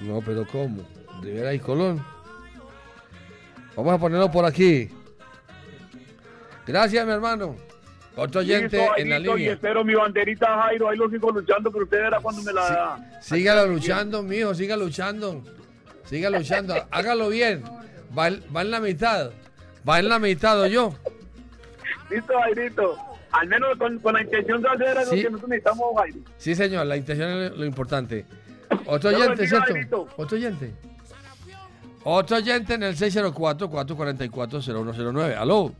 No, 0.00 0.20
pero 0.20 0.44
¿cómo? 0.44 0.82
Rivera 1.22 1.54
y 1.54 1.60
Colón. 1.60 2.04
Vamos 3.76 3.94
a 3.94 3.98
ponerlo 3.98 4.30
por 4.30 4.44
aquí. 4.44 4.88
Gracias, 6.66 7.06
mi 7.06 7.12
hermano. 7.12 7.56
Otro 8.16 8.40
oyente 8.40 8.76
Listo, 8.76 8.96
en 8.96 9.08
la 9.10 9.18
Y 9.18 9.22
línea. 9.22 9.52
espero 9.52 9.84
mi 9.84 9.94
banderita, 9.94 10.62
Jairo. 10.62 10.88
Ahí 10.88 10.96
lo 10.96 11.08
sigo 11.08 11.30
luchando, 11.30 11.70
pero 11.70 11.84
usted 11.84 11.98
verá 11.98 12.20
cuando 12.20 12.42
me 12.42 12.52
la 12.52 12.60
da. 12.62 13.20
Sígalo 13.22 13.66
luchando, 13.72 14.22
mijo, 14.22 14.54
siga 14.54 14.76
luchando. 14.76 15.42
Siga 16.04 16.28
luchando, 16.28 16.74
hágalo 16.90 17.28
bien. 17.28 17.62
Va, 18.16 18.28
en- 18.28 18.42
va 18.54 18.62
en 18.62 18.70
la 18.72 18.80
mitad. 18.80 19.30
Va 19.88 20.00
en 20.00 20.08
la 20.08 20.18
mitad, 20.18 20.60
¿o 20.60 20.66
yo. 20.66 20.92
Listo, 22.10 22.34
Jairito. 22.40 22.96
Al 23.32 23.46
menos 23.48 23.76
con, 23.78 23.98
con 24.00 24.14
la 24.14 24.22
intención 24.22 24.60
de 24.60 24.68
hacer 24.68 24.98
algo 24.98 25.10
Sí. 25.12 25.16
que 25.22 25.30
nosotros 25.30 25.48
necesitamos, 25.48 25.86
Jairo. 25.96 26.18
Sí, 26.36 26.54
señor, 26.56 26.86
la 26.86 26.96
intención 26.96 27.30
es 27.30 27.52
lo 27.56 27.64
importante. 27.64 28.26
Otro 28.86 29.10
oyente, 29.10 29.46
¿cierto? 29.46 30.08
Otro 30.16 30.36
oyente. 30.36 30.72
Otro 32.04 32.36
oyente 32.38 32.74
en 32.74 32.82
el 32.82 32.96
604-444-0109. 32.96 35.36
Aló. 35.36 35.72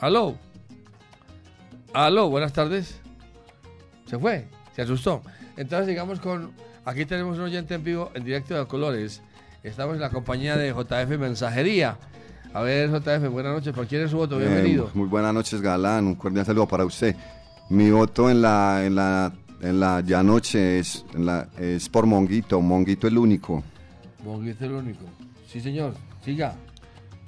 Aló. 0.00 0.36
Aló, 1.92 2.28
buenas 2.28 2.52
tardes. 2.52 3.00
¿Se 4.06 4.16
fue? 4.18 4.46
¿Se 4.74 4.82
asustó? 4.82 5.22
Entonces 5.56 5.88
sigamos 5.88 6.20
con... 6.20 6.52
Aquí 6.84 7.04
tenemos 7.04 7.36
un 7.38 7.44
oyente 7.44 7.74
en 7.74 7.82
vivo, 7.82 8.12
en 8.14 8.22
directo 8.24 8.54
de 8.56 8.64
colores. 8.66 9.22
Estamos 9.64 9.94
en 9.96 10.00
la 10.00 10.10
compañía 10.10 10.56
de 10.56 10.70
JF 10.72 11.18
Mensajería. 11.18 11.96
A 12.54 12.60
ver, 12.60 12.88
JF, 12.90 13.28
buenas 13.30 13.54
noches. 13.54 13.74
¿Por 13.74 13.88
quién 13.88 14.02
es 14.02 14.12
su 14.12 14.18
voto? 14.18 14.38
Bienvenido. 14.38 14.86
Eh, 14.86 14.90
muy 14.94 15.08
buenas 15.08 15.34
noches, 15.34 15.60
Galán. 15.60 16.06
Un 16.06 16.14
cordial 16.14 16.46
saludo 16.46 16.68
para 16.68 16.84
usted. 16.84 17.16
Mi 17.70 17.90
voto 17.90 18.30
en 18.30 18.40
la, 18.40 18.84
en 18.86 18.94
la, 18.94 19.32
en 19.60 19.80
la 19.80 20.00
ya 20.02 20.22
noche 20.22 20.78
es, 20.78 21.04
en 21.14 21.26
la- 21.26 21.48
es 21.58 21.88
por 21.88 22.06
Monguito. 22.06 22.60
Monguito 22.60 23.08
el 23.08 23.18
único. 23.18 23.64
Monguito 24.26 24.64
el 24.64 24.72
único. 24.72 25.04
Sí, 25.46 25.60
señor. 25.60 25.94
Siga. 26.24 26.54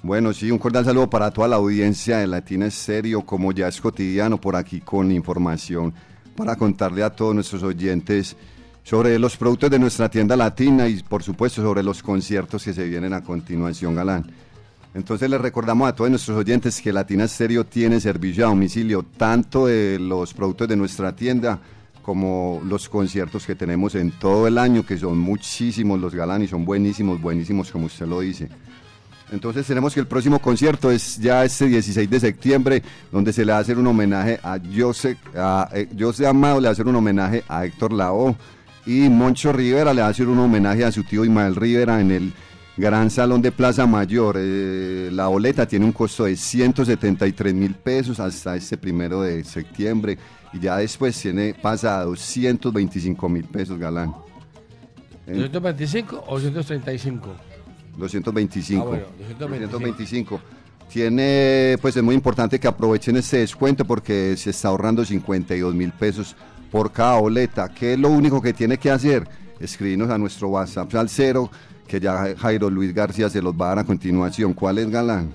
Bueno, 0.03 0.33
sí, 0.33 0.51
un 0.51 0.59
cordial 0.59 0.85
saludo 0.85 1.09
para 1.09 1.31
toda 1.31 1.49
la 1.49 1.57
audiencia 1.57 2.19
de 2.19 2.27
Latina 2.27 2.67
Estéreo, 2.67 3.25
como 3.25 3.53
ya 3.53 3.69
es 3.69 3.81
cotidiano 3.81 4.41
por 4.41 4.57
aquí 4.57 4.81
con 4.81 5.11
información 5.13 5.95
para 6.37 6.57
contarle 6.57 7.03
a 7.03 7.11
todos 7.11 7.35
nuestros 7.35 7.63
oyentes 7.63 8.37
sobre 8.83 9.19
los 9.19 9.37
productos 9.37 9.71
de 9.71 9.79
nuestra 9.79 10.09
tienda 10.09 10.37
latina 10.37 10.89
y 10.89 11.03
por 11.03 11.23
supuesto 11.23 11.63
sobre 11.63 11.83
los 11.83 12.03
conciertos 12.03 12.65
que 12.65 12.73
se 12.73 12.89
vienen 12.89 13.13
a 13.13 13.23
continuación, 13.23 13.95
Galán. 13.95 14.31
Entonces 14.95 15.29
les 15.29 15.41
recordamos 15.41 15.89
a 15.89 15.95
todos 15.95 16.11
nuestros 16.11 16.37
oyentes 16.37 16.81
que 16.81 16.93
Latina 16.93 17.25
Estéreo 17.25 17.67
tiene 17.67 18.01
servicio 18.01 18.47
a 18.47 18.49
domicilio 18.49 19.05
tanto 19.17 19.67
de 19.67 19.99
los 19.99 20.33
productos 20.33 20.69
de 20.69 20.77
nuestra 20.77 21.15
tienda 21.15 21.61
como 22.09 22.63
los 22.65 22.89
conciertos 22.89 23.45
que 23.45 23.55
tenemos 23.55 23.95
en 23.95 24.13
todo 24.13 24.47
el 24.47 24.57
año, 24.57 24.83
que 24.87 24.97
son 24.97 25.19
muchísimos 25.19 26.01
los 26.01 26.15
galán 26.15 26.41
y 26.41 26.49
son 26.49 26.65
buenísimos, 26.65 27.21
buenísimos 27.21 27.71
como 27.71 27.85
usted 27.85 28.07
lo 28.07 28.21
dice. 28.21 28.49
Entonces 29.31 29.67
tenemos 29.67 29.93
que 29.93 30.01
el 30.01 30.07
próximo 30.07 30.39
concierto 30.39 30.91
es 30.91 31.19
ya 31.19 31.45
este 31.45 31.67
16 31.67 32.09
de 32.09 32.19
septiembre, 32.19 32.83
donde 33.13 33.31
se 33.31 33.45
le 33.45 33.53
va 33.53 33.59
a 33.59 33.61
hacer 33.61 33.77
un 33.77 33.87
homenaje 33.89 34.41
a 34.43 34.59
José, 34.75 35.19
a, 35.37 35.69
eh, 35.75 35.87
José 35.99 36.27
Amado, 36.27 36.61
le 36.61 36.65
va 36.65 36.71
a 36.71 36.73
hacer 36.73 36.89
un 36.89 36.97
homenaje 36.97 37.45
a 37.47 37.67
Héctor 37.67 37.93
Lao 37.93 38.35
y 38.87 39.11
Moncho 39.11 39.53
Rivera 39.53 39.93
le 39.93 40.01
va 40.01 40.07
a 40.07 40.11
hacer 40.11 40.29
un 40.29 40.39
homenaje 40.39 40.87
a 40.87 40.91
su 40.91 41.05
tío 41.05 41.27
Ismael 41.27 41.57
Rivera 41.57 42.01
en 42.01 42.11
el 42.11 42.33
Gran 42.79 43.11
Salón 43.11 43.43
de 43.43 43.53
Plaza 43.53 43.87
Mayor. 43.87 44.37
eh, 44.39 45.11
la 45.13 45.27
boleta 45.27 45.67
tiene 45.67 45.85
un 45.85 45.93
costo 45.93 46.25
de 46.25 46.37
173 46.37 47.53
mil 47.53 47.75
pesos 47.75 48.19
hasta 48.19 48.57
este 48.57 48.79
primero 48.79 49.21
de 49.21 49.45
septiembre 49.45 50.17
y 50.53 50.61
ya 50.61 50.77
después 50.79 51.21
tiene 51.21 51.55
pasa 51.55 52.01
a 52.01 52.05
225 52.05 53.29
mil 53.29 53.45
pesos, 53.45 53.79
Galán. 53.79 54.15
En- 55.27 55.51
¿225 55.53 56.23
o 56.27 56.39
235? 56.41 57.29
225. 57.97 58.83
Ah, 58.83 58.87
bueno, 58.89 59.05
225. 59.19 59.71
225. 59.71 60.41
Tiene, 60.93 61.77
pues 61.83 61.97
es 61.97 62.03
muy 62.03 62.15
importante 62.15 62.59
que 62.59 62.67
aprovechen 62.67 63.17
este 63.17 63.39
descuento 63.39 63.85
porque 63.85 64.35
se 64.39 64.51
está 64.51 64.69
ahorrando 64.69 65.05
52 65.05 65.75
mil 65.75 65.93
pesos 65.93 66.35
por 66.71 66.91
cada 66.93 67.19
boleta. 67.21 67.69
¿Qué 67.69 67.93
es 67.93 67.99
lo 67.99 68.09
único 68.09 68.41
que 68.41 68.55
tiene 68.55 68.79
que 68.79 68.91
hacer? 68.91 69.29
Escribirnos 69.61 70.09
a 70.09 70.17
nuestro 70.17 70.49
WhatsApp 70.49 70.95
al 70.95 71.11
cero, 71.11 71.51
que 71.87 72.01
ya 72.01 72.35
Jairo 72.39 72.71
Luis 72.71 72.95
García 72.95 73.29
se 73.29 73.43
los 73.43 73.53
va 73.55 73.67
a 73.67 73.69
dar 73.71 73.79
a 73.81 73.85
continuación. 73.85 74.55
¿Cuál 74.55 74.79
es, 74.79 74.89
Galán? 74.89 75.31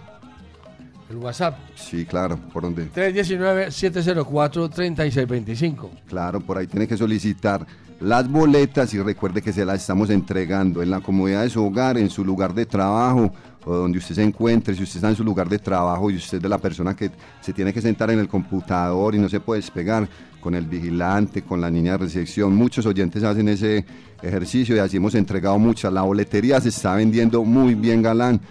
El 1.14 1.20
WhatsApp. 1.20 1.58
Sí, 1.76 2.06
claro, 2.06 2.38
¿por 2.52 2.64
dónde? 2.64 2.92
319-704-3625. 2.92 5.90
Claro, 6.08 6.42
por 6.42 6.58
ahí 6.58 6.66
tiene 6.66 6.88
que 6.88 6.98
solicitar 6.98 7.68
las 8.00 8.28
boletas 8.28 8.92
y 8.96 9.00
recuerde 9.00 9.44
que 9.44 9.54
se 9.54 9.64
las 9.64 9.82
estamos 9.82 10.10
entregando 10.10 10.82
en 10.82 10.90
la 10.90 11.02
comodidad 11.02 11.44
de 11.44 11.52
su 11.52 11.64
hogar, 11.64 12.00
en 12.00 12.10
su 12.10 12.26
lugar 12.26 12.56
de 12.56 12.66
trabajo 12.66 13.32
o 13.64 13.76
donde 13.76 14.00
usted 14.00 14.16
se 14.16 14.24
encuentre. 14.24 14.74
Si 14.74 14.82
usted 14.82 14.96
está 14.96 15.10
en 15.10 15.16
su 15.16 15.24
lugar 15.24 15.48
de 15.48 15.60
trabajo 15.60 16.10
y 16.10 16.16
usted 16.16 16.38
es 16.38 16.44
de 16.44 16.50
la 16.50 16.58
persona 16.58 16.96
que 16.96 17.12
se 17.42 17.54
tiene 17.54 17.72
que 17.72 17.82
sentar 17.82 18.10
en 18.10 18.18
el 18.18 18.28
computador 18.28 19.14
y 19.14 19.20
no 19.20 19.30
se 19.30 19.40
puede 19.40 19.62
despegar 19.62 20.10
con 20.42 20.56
el 20.56 20.66
vigilante, 20.66 21.44
con 21.44 21.62
la 21.62 21.70
niña 21.70 21.92
de 21.92 22.00
recepción. 22.00 22.56
Muchos 22.56 22.88
oyentes 22.88 23.24
hacen 23.24 23.50
ese 23.50 23.86
ejercicio 24.20 24.76
y 24.76 24.80
así 24.80 24.98
hemos 24.98 25.14
entregado 25.14 25.60
muchas. 25.60 25.94
La 25.94 26.02
boletería 26.02 26.60
se 26.60 26.70
está 26.70 26.96
vendiendo 26.96 27.44
muy 27.44 27.76
bien, 27.76 28.02
galán. 28.02 28.42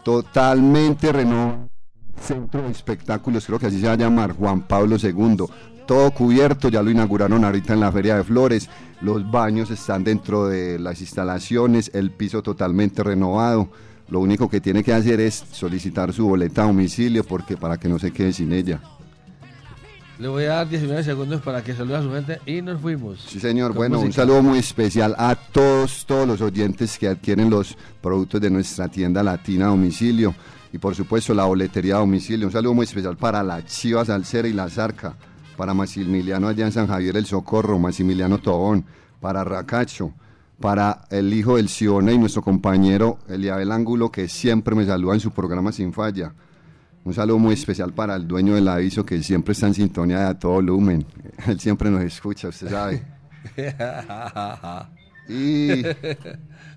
Totalmente 0.04 1.12
renovado. 1.12 1.70
Centro 2.22 2.64
de 2.64 2.72
Espectáculos, 2.72 3.46
creo 3.46 3.60
que 3.60 3.68
así 3.68 3.80
se 3.80 3.88
va 3.88 3.94
a 3.94 3.98
llamar, 3.98 4.34
Juan 4.34 4.68
Pablo 4.68 4.98
II. 5.02 5.46
Todo 5.86 6.12
cubierto, 6.12 6.70
ya 6.70 6.82
lo 6.82 6.92
inauguraron 6.92 7.46
ahorita 7.46 7.74
en 7.74 7.80
la 7.80 7.92
Feria 7.92 8.18
de 8.18 8.24
Flores. 8.24 8.70
Los 9.02 9.30
baños 9.30 9.72
están 9.72 10.04
dentro 10.04 10.48
de 10.48 10.80
las 10.80 11.00
instalaciones, 11.00 11.92
el 11.94 12.12
piso 12.12 12.42
totalmente 12.42 13.04
renovado. 13.04 13.70
Lo 14.10 14.20
único 14.20 14.50
que 14.50 14.60
tiene 14.60 14.84
que 14.84 14.94
hacer 14.94 15.20
es 15.20 15.46
solicitar 15.52 16.12
su 16.12 16.28
boleta 16.28 16.64
a 16.64 16.68
domicilio 16.68 17.24
porque 17.24 17.56
para 17.56 17.78
que 17.78 17.88
no 17.88 18.00
se 18.00 18.12
quede 18.12 18.34
sin 18.34 18.52
ella. 18.52 18.82
Le 20.20 20.28
voy 20.28 20.46
a 20.46 20.56
dar 20.56 20.70
19 20.70 21.04
segundos 21.04 21.42
para 21.42 21.64
que 21.64 21.76
salude 21.76 21.98
a 21.98 22.02
su 22.02 22.12
gente 22.12 22.40
y 22.48 22.64
nos 22.64 22.82
fuimos. 22.82 23.24
Sí, 23.28 23.40
señor. 23.40 23.74
Bueno, 23.74 24.00
un 24.00 24.12
saludo 24.12 24.42
muy 24.42 24.58
especial 24.58 25.14
a 25.16 25.36
todos, 25.36 26.06
todos 26.08 26.28
los 26.28 26.42
oyentes 26.42 26.98
que 26.98 27.08
adquieren 27.08 27.52
los 27.52 27.78
productos 28.02 28.42
de 28.42 28.50
nuestra 28.50 28.88
tienda 28.88 29.22
latina 29.22 29.66
a 29.66 29.70
domicilio 29.70 30.34
y 30.74 30.80
por 30.80 30.96
supuesto 30.96 31.36
la 31.36 31.46
boletería 31.46 31.98
a 31.98 32.00
domicilio. 32.00 32.48
Un 32.48 32.54
saludo 32.54 32.74
muy 32.74 32.86
especial 32.86 33.16
para 33.16 33.44
la 33.44 33.64
Chiva 33.64 34.04
Salcera 34.06 34.48
y 34.48 34.54
la 34.54 34.70
Zarca, 34.70 35.16
para 35.56 35.76
Maximiliano 35.76 36.48
allá 36.48 36.66
en 36.66 36.72
San 36.72 36.88
Javier 36.88 37.16
el 37.16 37.28
Socorro, 37.28 37.78
Maximiliano 37.78 38.40
Tobón, 38.40 38.86
para 39.22 39.44
Racacho, 39.44 40.14
para 40.60 41.06
el 41.12 41.32
hijo 41.32 41.58
del 41.58 41.70
Sione 41.70 42.14
y 42.14 42.18
nuestro 42.18 42.42
compañero 42.42 43.20
Eliabel 43.30 43.72
Ángulo 43.72 44.12
que 44.12 44.28
siempre 44.28 44.74
me 44.74 44.86
saluda 44.86 45.14
en 45.14 45.20
su 45.20 45.30
programa 45.30 45.72
sin 45.72 45.94
falla. 45.94 46.34
Un 47.08 47.14
saludo 47.14 47.40
muy 47.40 47.54
especial 47.54 47.94
para 47.94 48.18
el 48.18 48.28
dueño 48.28 48.56
del 48.56 48.68
aviso 48.68 49.06
que 49.06 49.24
siempre 49.24 49.54
está 49.54 49.68
en 49.68 49.74
sintonía 49.74 50.20
de 50.20 50.26
a 50.26 50.34
todo 50.38 50.52
volumen. 50.56 51.06
Él 51.48 51.58
siempre 51.58 51.90
nos 51.90 52.04
escucha, 52.04 52.50
usted 52.50 52.70
sabe. 52.70 53.02
Y 55.30 55.84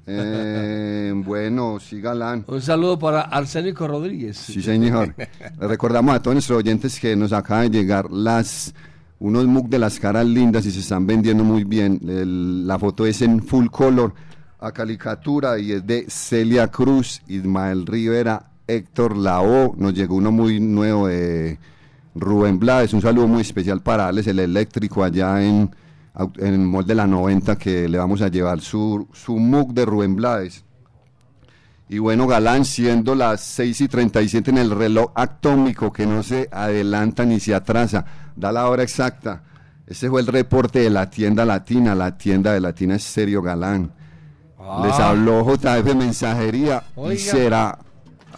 eh, 0.06 1.12
bueno, 1.16 1.78
sí, 1.80 2.00
Galán. 2.00 2.44
Un 2.48 2.60
saludo 2.60 2.98
para 2.98 3.20
Arsénico 3.22 3.86
Rodríguez. 3.88 4.36
Sí, 4.38 4.60
señor. 4.62 5.14
Le 5.16 5.66
recordamos 5.68 6.14
a 6.14 6.20
todos 6.22 6.34
nuestros 6.36 6.58
oyentes 6.58 6.98
que 6.98 7.14
nos 7.16 7.32
acaban 7.32 7.70
de 7.70 7.78
llegar 7.78 8.10
las 8.10 8.74
unos 9.20 9.46
MOOC 9.46 9.68
de 9.68 9.78
las 9.78 10.00
caras 10.00 10.26
lindas 10.26 10.64
y 10.66 10.70
se 10.72 10.80
están 10.80 11.06
vendiendo 11.06 11.42
muy 11.44 11.62
bien. 11.64 12.00
El- 12.08 12.66
la 12.66 12.76
foto 12.78 13.04
es 13.06 13.22
en 13.22 13.40
full 13.42 13.66
color 13.68 14.14
a 14.60 14.72
caricatura 14.72 15.56
y 15.58 15.70
es 15.72 15.86
de 15.86 16.06
Celia 16.08 16.66
Cruz, 16.68 17.20
Ismael 17.28 17.86
Rivera, 17.86 18.49
Héctor 18.74 19.16
Lao. 19.16 19.74
Nos 19.76 19.94
llegó 19.94 20.16
uno 20.16 20.30
muy 20.30 20.60
nuevo 20.60 21.08
de 21.08 21.58
Rubén 22.14 22.58
Blades. 22.58 22.92
Un 22.92 23.02
saludo 23.02 23.26
muy 23.28 23.42
especial 23.42 23.80
para 23.80 24.08
Alex, 24.08 24.26
el 24.28 24.38
eléctrico 24.38 25.04
allá 25.04 25.42
en, 25.42 25.70
el 26.38 26.58
Mall 26.58 26.86
de 26.86 26.94
la 26.94 27.06
90 27.06 27.56
que 27.56 27.88
le 27.88 27.98
vamos 27.98 28.22
a 28.22 28.28
llevar 28.28 28.60
su, 28.60 29.08
su 29.12 29.36
MOOC 29.36 29.72
de 29.72 29.84
Rubén 29.84 30.16
Blades. 30.16 30.64
Y 31.88 31.98
bueno, 31.98 32.28
Galán, 32.28 32.64
siendo 32.64 33.16
las 33.16 33.40
6 33.40 33.80
y 33.80 33.88
37 33.88 34.50
en 34.50 34.58
el 34.58 34.70
reloj 34.70 35.10
atómico 35.14 35.92
que 35.92 36.06
no 36.06 36.22
se 36.22 36.48
adelanta 36.52 37.24
ni 37.24 37.40
se 37.40 37.52
atrasa, 37.52 38.04
da 38.36 38.52
la 38.52 38.68
hora 38.68 38.84
exacta. 38.84 39.42
Este 39.88 40.08
fue 40.08 40.20
el 40.20 40.28
reporte 40.28 40.78
de 40.78 40.90
la 40.90 41.10
tienda 41.10 41.44
latina, 41.44 41.96
la 41.96 42.16
tienda 42.16 42.52
de 42.52 42.60
Latina 42.60 42.94
Estéreo 42.94 43.42
Galán. 43.42 43.90
Ah. 44.56 44.82
Les 44.84 44.94
habló 45.00 45.44
JF 45.44 45.96
Mensajería 45.96 46.84
y 47.10 47.16
será 47.16 47.76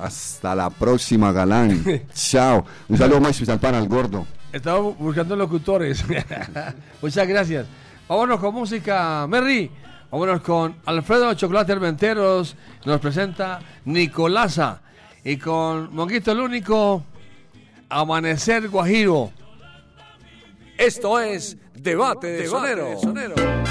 hasta 0.02 0.54
la 0.54 0.70
próxima, 0.70 1.32
Galán. 1.32 1.82
Chao. 2.14 2.64
Un 2.88 2.98
saludo 2.98 3.20
muy 3.20 3.30
especial 3.30 3.58
para 3.60 3.78
el 3.78 3.88
gordo. 3.88 4.26
Estamos 4.52 4.98
buscando 4.98 5.36
locutores. 5.36 6.04
Muchas 7.02 7.26
gracias. 7.26 7.66
Vámonos 8.08 8.40
con 8.40 8.54
música, 8.54 9.26
Merry. 9.28 9.70
Vámonos 10.10 10.42
con 10.42 10.76
Alfredo 10.84 11.32
Chocolate 11.34 11.72
Hermenteros. 11.72 12.56
Nos 12.84 13.00
presenta 13.00 13.60
Nicolasa. 13.84 14.82
Y 15.24 15.36
con 15.36 15.94
Monguito 15.94 16.32
el 16.32 16.40
Único, 16.40 17.04
Amanecer 17.88 18.68
Guajiro. 18.68 19.30
Esto 20.76 21.20
es 21.20 21.56
Debate 21.74 22.26
de 22.26 22.46
Sonero. 22.48 22.88
Eres 22.88 23.61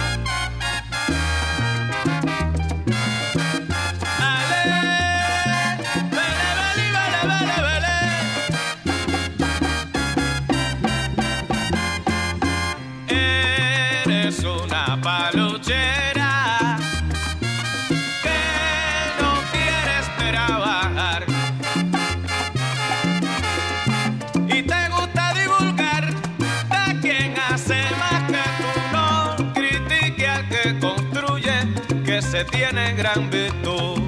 tiene 32.46 32.94
gran 32.94 33.30
virtud. 33.30 34.02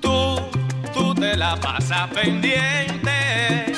Tú, 0.00 0.40
tú 0.92 1.14
te 1.14 1.36
la 1.36 1.56
pasas 1.56 2.08
pendiente 2.10 3.72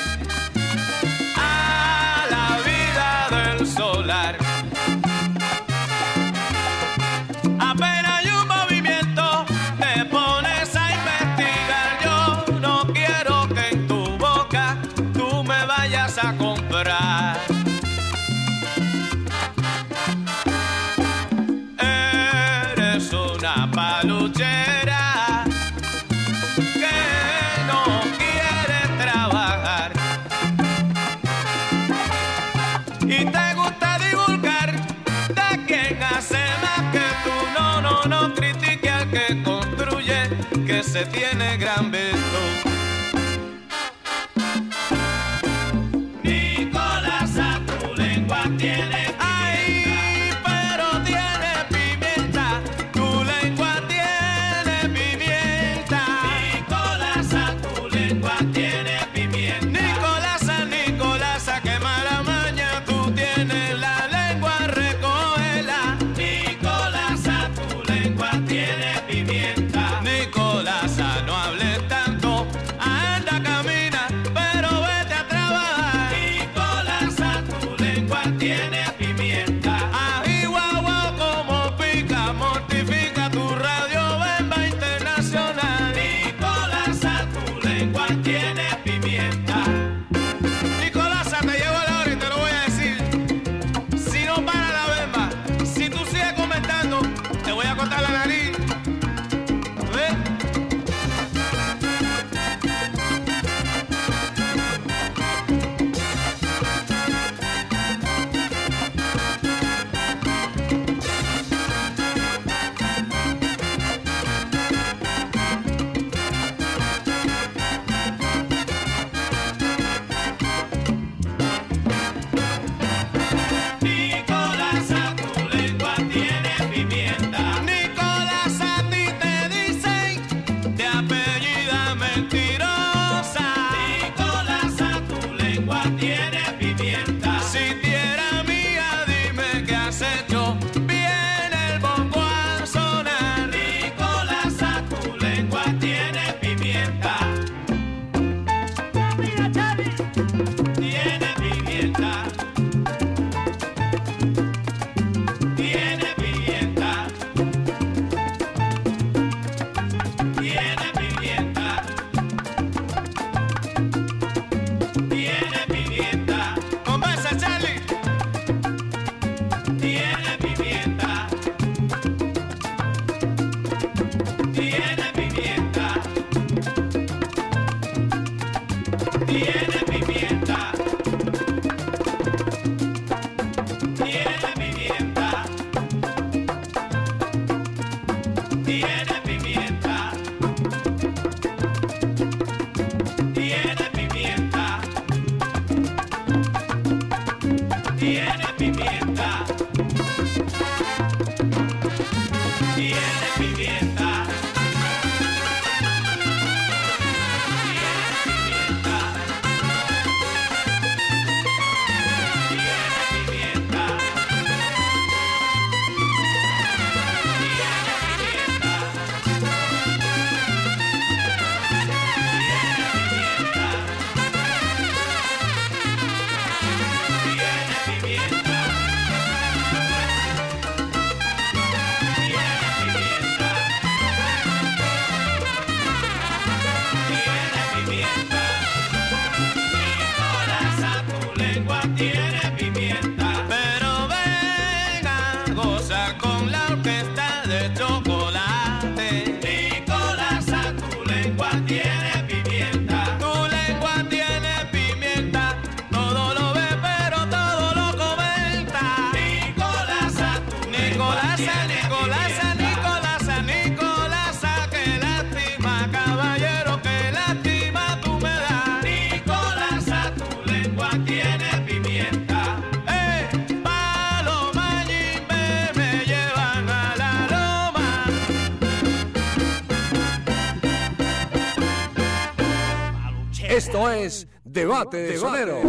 Monte 284.95 285.17
Sonero. 285.17 285.64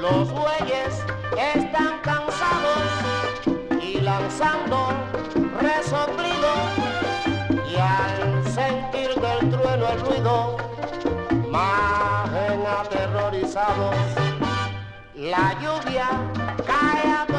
Los 0.00 0.32
bueyes 0.32 1.04
están 1.54 1.98
cansados 2.00 2.88
y 3.82 4.00
lanzando 4.00 4.88
resoplido 5.60 6.52
y 7.70 7.76
al 7.76 8.50
sentir 8.50 9.10
del 9.20 9.50
trueno 9.50 9.88
el 9.88 10.00
ruido, 10.00 10.56
más 11.50 12.30
aterrorizados. 12.80 13.94
La 15.16 15.52
lluvia 15.60 16.08
cae 16.66 17.12
a 17.12 17.29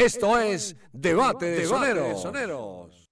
Esto 0.00 0.38
es 0.38 0.76
Debate 0.94 1.44
de, 1.44 1.66
Soneros. 1.66 2.22
Soneros. 2.22 3.10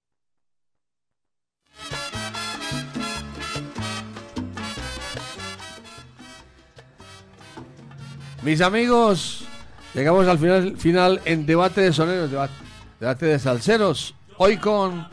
Mis 8.41 8.59
amigos, 8.61 9.45
llegamos 9.93 10.27
al 10.27 10.39
final, 10.39 10.77
final 10.77 11.21
en 11.25 11.45
Debate 11.45 11.81
de 11.81 11.93
Soneros, 11.93 12.31
debate, 12.31 12.53
debate 12.99 13.25
de 13.27 13.37
Salseros. 13.37 14.15
Hoy 14.37 14.57
con 14.57 15.07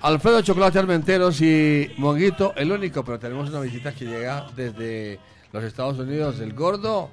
Alfredo 0.00 0.40
Chocolate 0.40 0.78
Armenteros 0.78 1.38
y 1.42 1.92
Monguito, 1.98 2.54
el 2.56 2.72
único, 2.72 3.04
pero 3.04 3.18
tenemos 3.18 3.50
una 3.50 3.60
visita 3.60 3.94
que 3.94 4.06
llega 4.06 4.46
desde 4.56 5.20
los 5.52 5.62
Estados 5.62 5.98
Unidos, 5.98 6.40
el 6.40 6.54
gordo. 6.54 7.10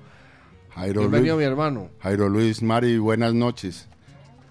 Bienvenido, 0.75 1.37
mi 1.37 1.43
hermano. 1.43 1.89
Jairo 1.99 2.27
Luis, 2.27 2.61
Mari, 2.61 2.97
buenas 2.97 3.33
noches. 3.33 3.87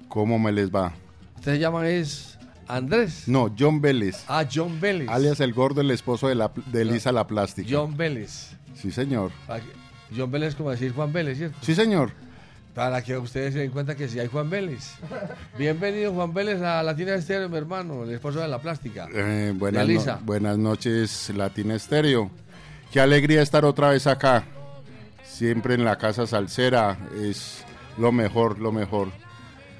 ¿Cómo 0.09 0.39
me 0.39 0.53
les 0.53 0.71
va? 0.71 0.93
Usted 1.37 1.55
se 1.55 1.59
llama 1.59 1.89
es 1.89 2.39
Andrés. 2.69 3.25
No, 3.27 3.53
John 3.59 3.81
Vélez. 3.81 4.25
Ah, 4.29 4.45
John 4.51 4.81
Vélez. 4.81 5.09
Alias 5.09 5.41
el 5.41 5.53
gordo, 5.53 5.81
el 5.81 5.91
esposo 5.91 6.29
de, 6.29 6.37
la, 6.37 6.53
de 6.67 6.83
Elisa 6.83 7.11
ah, 7.11 7.13
La 7.13 7.27
Plástica. 7.27 7.69
John 7.71 7.97
Vélez. 7.97 8.57
Sí, 8.75 8.93
señor. 8.93 9.33
Ah, 9.49 9.59
John 10.17 10.31
Vélez, 10.31 10.55
como 10.55 10.71
decir 10.71 10.93
Juan 10.95 11.13
Vélez, 11.13 11.39
¿cierto? 11.39 11.59
Sí, 11.61 11.75
señor. 11.75 12.13
Para 12.75 13.03
que 13.03 13.19
ustedes 13.19 13.53
se 13.53 13.61
den 13.61 13.71
cuenta 13.71 13.97
que 13.97 14.09
sí 14.09 14.19
hay 14.19 14.29
Juan 14.29 14.49
Vélez. 14.49 14.95
Bienvenido, 15.59 16.13
Juan 16.13 16.33
Vélez, 16.33 16.63
a 16.63 16.83
Latina 16.83 17.15
Estéreo, 17.15 17.49
mi 17.49 17.59
hermano, 17.59 18.05
el 18.05 18.11
esposo 18.11 18.41
de 18.41 18.49
la 18.49 18.61
plástica. 18.61 19.09
Eh, 19.13 19.53
buenas, 19.55 19.87
de 19.87 19.93
Elisa. 19.93 20.17
No, 20.17 20.27
buenas 20.27 20.57
noches, 20.57 21.31
Latina 21.35 21.75
Estéreo. 21.75 22.31
Qué 22.93 23.01
alegría 23.01 23.43
estar 23.43 23.65
otra 23.65 23.91
vez 23.91 24.07
acá. 24.07 24.45
Siempre 25.43 25.75
en 25.75 25.85
la 25.85 25.99
casa 25.99 26.25
salsera. 26.25 26.97
Es 27.21 27.65
lo 27.99 28.13
mejor, 28.13 28.61
lo 28.61 28.71
mejor. 28.71 29.09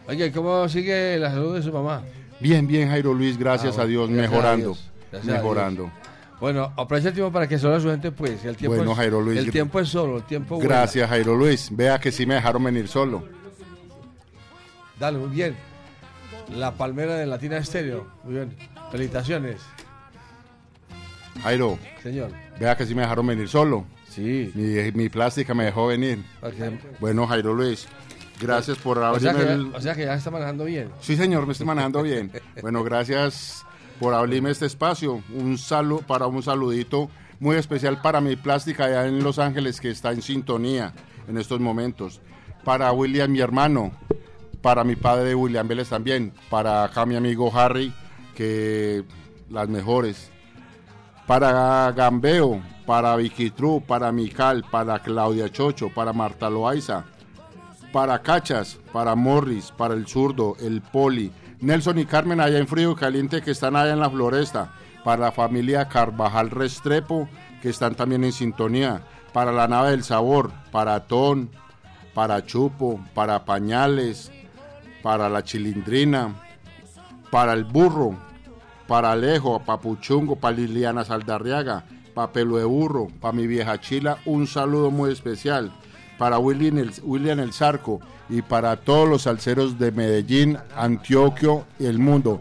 Oye, 0.09 0.33
¿cómo 0.33 0.69
sigue 0.69 1.17
la 1.21 1.31
salud 1.31 1.55
de 1.55 1.63
su 1.63 1.73
mamá? 1.73 2.03
Bien, 2.41 2.67
bien, 2.67 2.89
Jairo 2.89 3.15
Luis, 3.15 3.39
gracias 3.39 3.79
Ah, 3.79 3.83
a 3.83 3.87
Dios, 3.87 4.09
gracias 4.11 4.27
a 4.27 4.31
mejorando. 4.33 4.65
Dios, 4.67 4.91
gracias 5.13 5.33
a 5.33 5.37
mejorando. 5.37 5.83
Dios. 5.85 5.93
Bueno, 6.41 6.73
aprovecha 6.77 7.09
el 7.11 7.15
tiempo 7.15 7.31
para 7.33 7.47
que 7.47 7.61
solo 7.61 7.79
su 7.79 7.89
gente, 7.91 8.11
pues. 8.11 8.45
El 8.45 8.57
tiempo 8.57 8.75
Bueno, 8.77 8.91
es, 8.91 8.97
Jairo 8.99 9.21
Luis, 9.21 9.39
El 9.39 9.53
tiempo 9.53 9.79
es 9.79 9.89
solo, 9.89 10.17
el 10.17 10.25
tiempo. 10.25 10.59
Gracias, 10.59 11.09
Jairo 11.09 11.37
Luis. 11.37 11.69
Vea 11.71 12.01
que 12.01 12.11
sí 12.11 12.27
me 12.27 12.35
dejaron 12.35 12.65
venir 12.65 12.89
solo. 12.89 13.23
Dale, 14.99 15.19
muy 15.19 15.29
bien. 15.29 15.55
La 16.57 16.73
palmera 16.73 17.15
de 17.15 17.27
Latina 17.27 17.59
Estéreo. 17.59 18.09
Muy 18.25 18.35
bien. 18.35 18.57
Felicitaciones, 18.91 19.61
Jairo, 21.45 21.79
señor. 22.03 22.33
vea 22.59 22.77
que 22.77 22.85
sí 22.85 22.97
me 22.97 23.03
dejaron 23.03 23.29
venir 23.29 23.49
solo. 23.49 23.87
Sí. 24.15 24.51
Mi, 24.55 24.93
mi 24.93 25.09
plástica 25.09 25.55
me 25.55 25.65
dejó 25.65 25.87
venir. 25.87 26.23
Que- 26.41 26.79
Bueno, 27.01 27.27
Jairo 27.27 27.55
Luis, 27.55 27.87
gracias 28.41 28.77
por 28.79 28.99
o, 28.99 29.19
sea 29.19 29.31
abrirme 29.31 29.47
que, 29.47 29.53
el... 29.53 29.75
o 29.75 29.81
sea 29.81 29.95
que 29.95 30.05
ya 30.05 30.15
está 30.15 30.31
manejando 30.31 30.65
bien. 30.65 30.91
Sí, 31.01 31.17
señor, 31.17 31.47
me 31.47 31.53
estoy 31.53 31.67
manejando 31.67 32.03
bien. 32.03 32.31
Bueno, 32.61 32.83
gracias 32.85 33.65
por 33.99 34.15
abrirme 34.15 34.51
este 34.51 34.67
espacio. 34.67 35.23
Un 35.35 35.57
saludo 35.59 36.03
para 36.07 36.27
un 36.27 36.43
saludito 36.43 37.11
muy 37.41 37.57
especial 37.57 38.01
para 38.03 38.21
mi 38.21 38.37
plástica 38.37 38.85
allá 38.85 39.07
en 39.07 39.23
Los 39.25 39.39
Ángeles 39.39 39.81
que 39.81 39.91
está 39.91 40.13
en 40.13 40.23
sintonía 40.23 40.93
en 41.29 41.39
estos 41.39 41.59
momentos. 41.61 42.21
Para 42.65 42.93
William, 42.93 43.31
mi 43.31 43.41
hermano. 43.41 43.93
Para 44.61 44.85
mi 44.85 44.95
padre 44.95 45.35
William 45.35 45.67
Vélez 45.67 45.89
también. 45.89 46.33
Para 46.51 46.85
acá 46.85 47.05
mi 47.07 47.17
amigo 47.17 47.51
Harry, 47.57 47.93
que 48.37 49.03
las 49.51 49.69
mejores. 49.69 50.31
Para 51.27 51.93
Gambeo, 51.93 52.61
para 52.87 53.17
Vicky 53.17 53.51
True, 53.51 53.81
para 53.81 54.13
Mical, 54.13 54.65
para 54.71 54.99
Claudia 54.99 55.49
Chocho, 55.51 55.89
para 55.89 56.13
Marta 56.13 56.51
Loaiza, 56.51 57.05
para 57.93 58.21
Cachas, 58.23 58.79
para 58.93 59.15
Morris, 59.15 59.71
para 59.71 59.95
el 59.95 60.07
zurdo, 60.07 60.57
el 60.61 60.81
Poli, 60.83 61.33
Nelson 61.61 61.99
y 61.99 62.07
Carmen 62.07 62.41
allá 62.41 62.59
en 62.59 62.67
Frío 62.67 62.97
Caliente 62.97 63.41
que 63.43 63.53
están 63.53 63.77
allá 63.77 63.93
en 63.93 64.01
la 64.01 64.11
Floresta, 64.11 64.73
para 65.05 65.27
la 65.27 65.33
familia 65.33 65.89
Carvajal 65.89 66.51
Restrepo 66.51 67.29
que 67.61 67.71
están 67.71 67.95
también 67.95 68.25
en 68.25 68.33
sintonía, 68.33 69.03
para 69.33 69.53
la 69.53 69.69
nave 69.69 69.93
del 69.93 70.05
sabor, 70.05 70.51
para 70.73 71.07
Ton, 71.07 71.51
para 72.15 72.45
Chupo, 72.45 73.01
para 73.15 73.45
Pañales, 73.45 74.33
para 75.03 75.29
la 75.29 75.45
Chilindrina, 75.45 76.35
para 77.31 77.53
el 77.53 77.65
Burro, 77.65 78.17
para 78.93 79.13
Alejo, 79.13 79.59
para 79.65 79.81
Puchungo, 79.81 80.37
para 80.37 80.55
Liliana 80.55 81.03
Saldarriaga, 81.03 81.83
para 82.13 82.31
Pelo 82.31 82.59
de 82.59 82.65
Burro, 82.65 83.09
para 83.23 83.33
mi 83.33 83.47
vieja 83.47 83.81
Chila, 83.81 84.19
un 84.27 84.47
saludo 84.47 84.91
muy 84.91 85.11
especial. 85.11 85.73
Para 86.19 86.39
William 86.39 86.77
el, 86.77 86.93
William 87.03 87.41
el 87.41 87.55
Zarco 87.55 88.01
y 88.29 88.43
para 88.43 88.77
todos 88.77 89.09
los 89.09 89.23
salseros 89.23 89.79
de 89.79 89.93
Medellín, 89.93 90.59
Antioquio 90.77 91.65
y 91.79 91.87
el 91.87 91.99
mundo. 91.99 92.39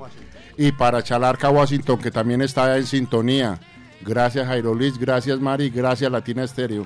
Y 0.57 0.73
para 0.73 1.02
Chalarca, 1.02 1.49
Washington, 1.49 1.99
que 1.99 2.11
también 2.11 2.41
está 2.41 2.78
en 2.78 2.86
sintonía. 2.86 3.57
Gracias 4.02 4.45
Jairo 4.45 4.76
Luis, 4.76 4.98
gracias 4.98 5.40
Mari, 5.40 5.69
gracias 5.69 6.11
Latina 6.11 6.44
Estéreo. 6.44 6.86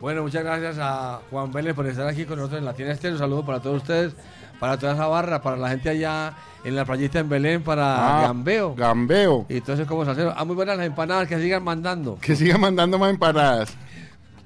Bueno, 0.00 0.22
muchas 0.22 0.44
gracias 0.44 0.78
a 0.80 1.20
Juan 1.30 1.52
Vélez 1.52 1.74
por 1.74 1.86
estar 1.86 2.08
aquí 2.08 2.24
con 2.24 2.38
nosotros 2.38 2.60
en 2.60 2.64
Latina 2.64 2.92
Estéreo. 2.92 3.16
Un 3.16 3.18
saludo 3.18 3.44
para 3.44 3.60
todos 3.60 3.82
ustedes, 3.82 4.14
para 4.60 4.78
toda 4.78 4.94
esa 4.94 5.06
barra, 5.06 5.40
para 5.42 5.56
la 5.56 5.68
gente 5.70 5.88
allá 5.90 6.34
en 6.64 6.74
la 6.76 6.84
playita 6.84 7.20
en 7.20 7.28
Belén, 7.28 7.62
para 7.62 8.18
Ah, 8.18 8.22
Gambeo. 8.22 8.74
Gambeo. 8.74 9.46
Y 9.48 9.58
entonces, 9.58 9.86
como 9.86 10.04
salsero. 10.04 10.34
Ah, 10.36 10.44
muy 10.44 10.56
buenas 10.56 10.76
las 10.76 10.86
empanadas, 10.86 11.28
que 11.28 11.38
sigan 11.40 11.62
mandando. 11.62 12.18
Que 12.20 12.34
siga 12.36 12.58
mandando 12.58 12.98
más 12.98 13.10
empanadas. 13.10 13.74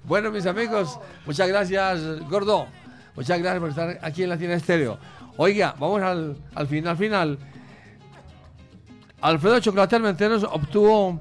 Bueno, 0.04 0.30
mis 0.30 0.46
amigos, 0.46 0.98
muchas 1.26 1.48
gracias, 1.48 2.00
Gordo. 2.28 2.66
Muchas 3.14 3.38
gracias 3.38 3.60
por 3.60 3.68
estar 3.70 3.98
aquí 4.02 4.22
en 4.24 4.28
Latina 4.30 4.54
Estéreo. 4.54 4.98
Oiga, 5.36 5.74
vamos 5.78 6.02
al, 6.02 6.36
al 6.54 6.66
final, 6.66 6.96
final. 6.96 7.38
Alfredo 9.20 9.60
Chocolate 9.60 9.96
Almenteros 9.96 10.44
obtuvo 10.44 11.20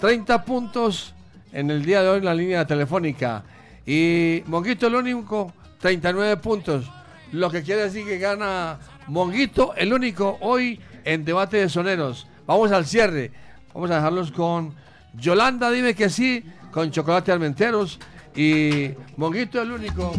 30 0.00 0.44
puntos 0.44 1.14
en 1.52 1.70
el 1.70 1.84
día 1.84 2.02
de 2.02 2.08
hoy 2.08 2.18
en 2.18 2.24
la 2.24 2.34
línea 2.34 2.66
telefónica. 2.66 3.42
Y 3.84 4.42
Monguito 4.46 4.86
el 4.86 4.94
único, 4.94 5.52
39 5.80 6.36
puntos. 6.36 6.90
Lo 7.32 7.50
que 7.50 7.62
quiere 7.62 7.82
decir 7.82 8.04
que 8.04 8.18
gana 8.18 8.78
Monguito 9.06 9.74
el 9.76 9.92
único 9.92 10.38
hoy 10.40 10.80
en 11.04 11.24
debate 11.24 11.58
de 11.58 11.68
soneros. 11.68 12.26
Vamos 12.46 12.72
al 12.72 12.86
cierre. 12.86 13.30
Vamos 13.72 13.90
a 13.90 13.96
dejarlos 13.96 14.32
con 14.32 14.74
Yolanda, 15.14 15.70
dime 15.70 15.94
que 15.94 16.10
sí, 16.10 16.44
con 16.72 16.90
Chocolate 16.90 17.30
Almenteros. 17.30 18.00
Y 18.34 18.90
Monguito 19.16 19.60
el 19.62 19.72
único. 19.72 20.12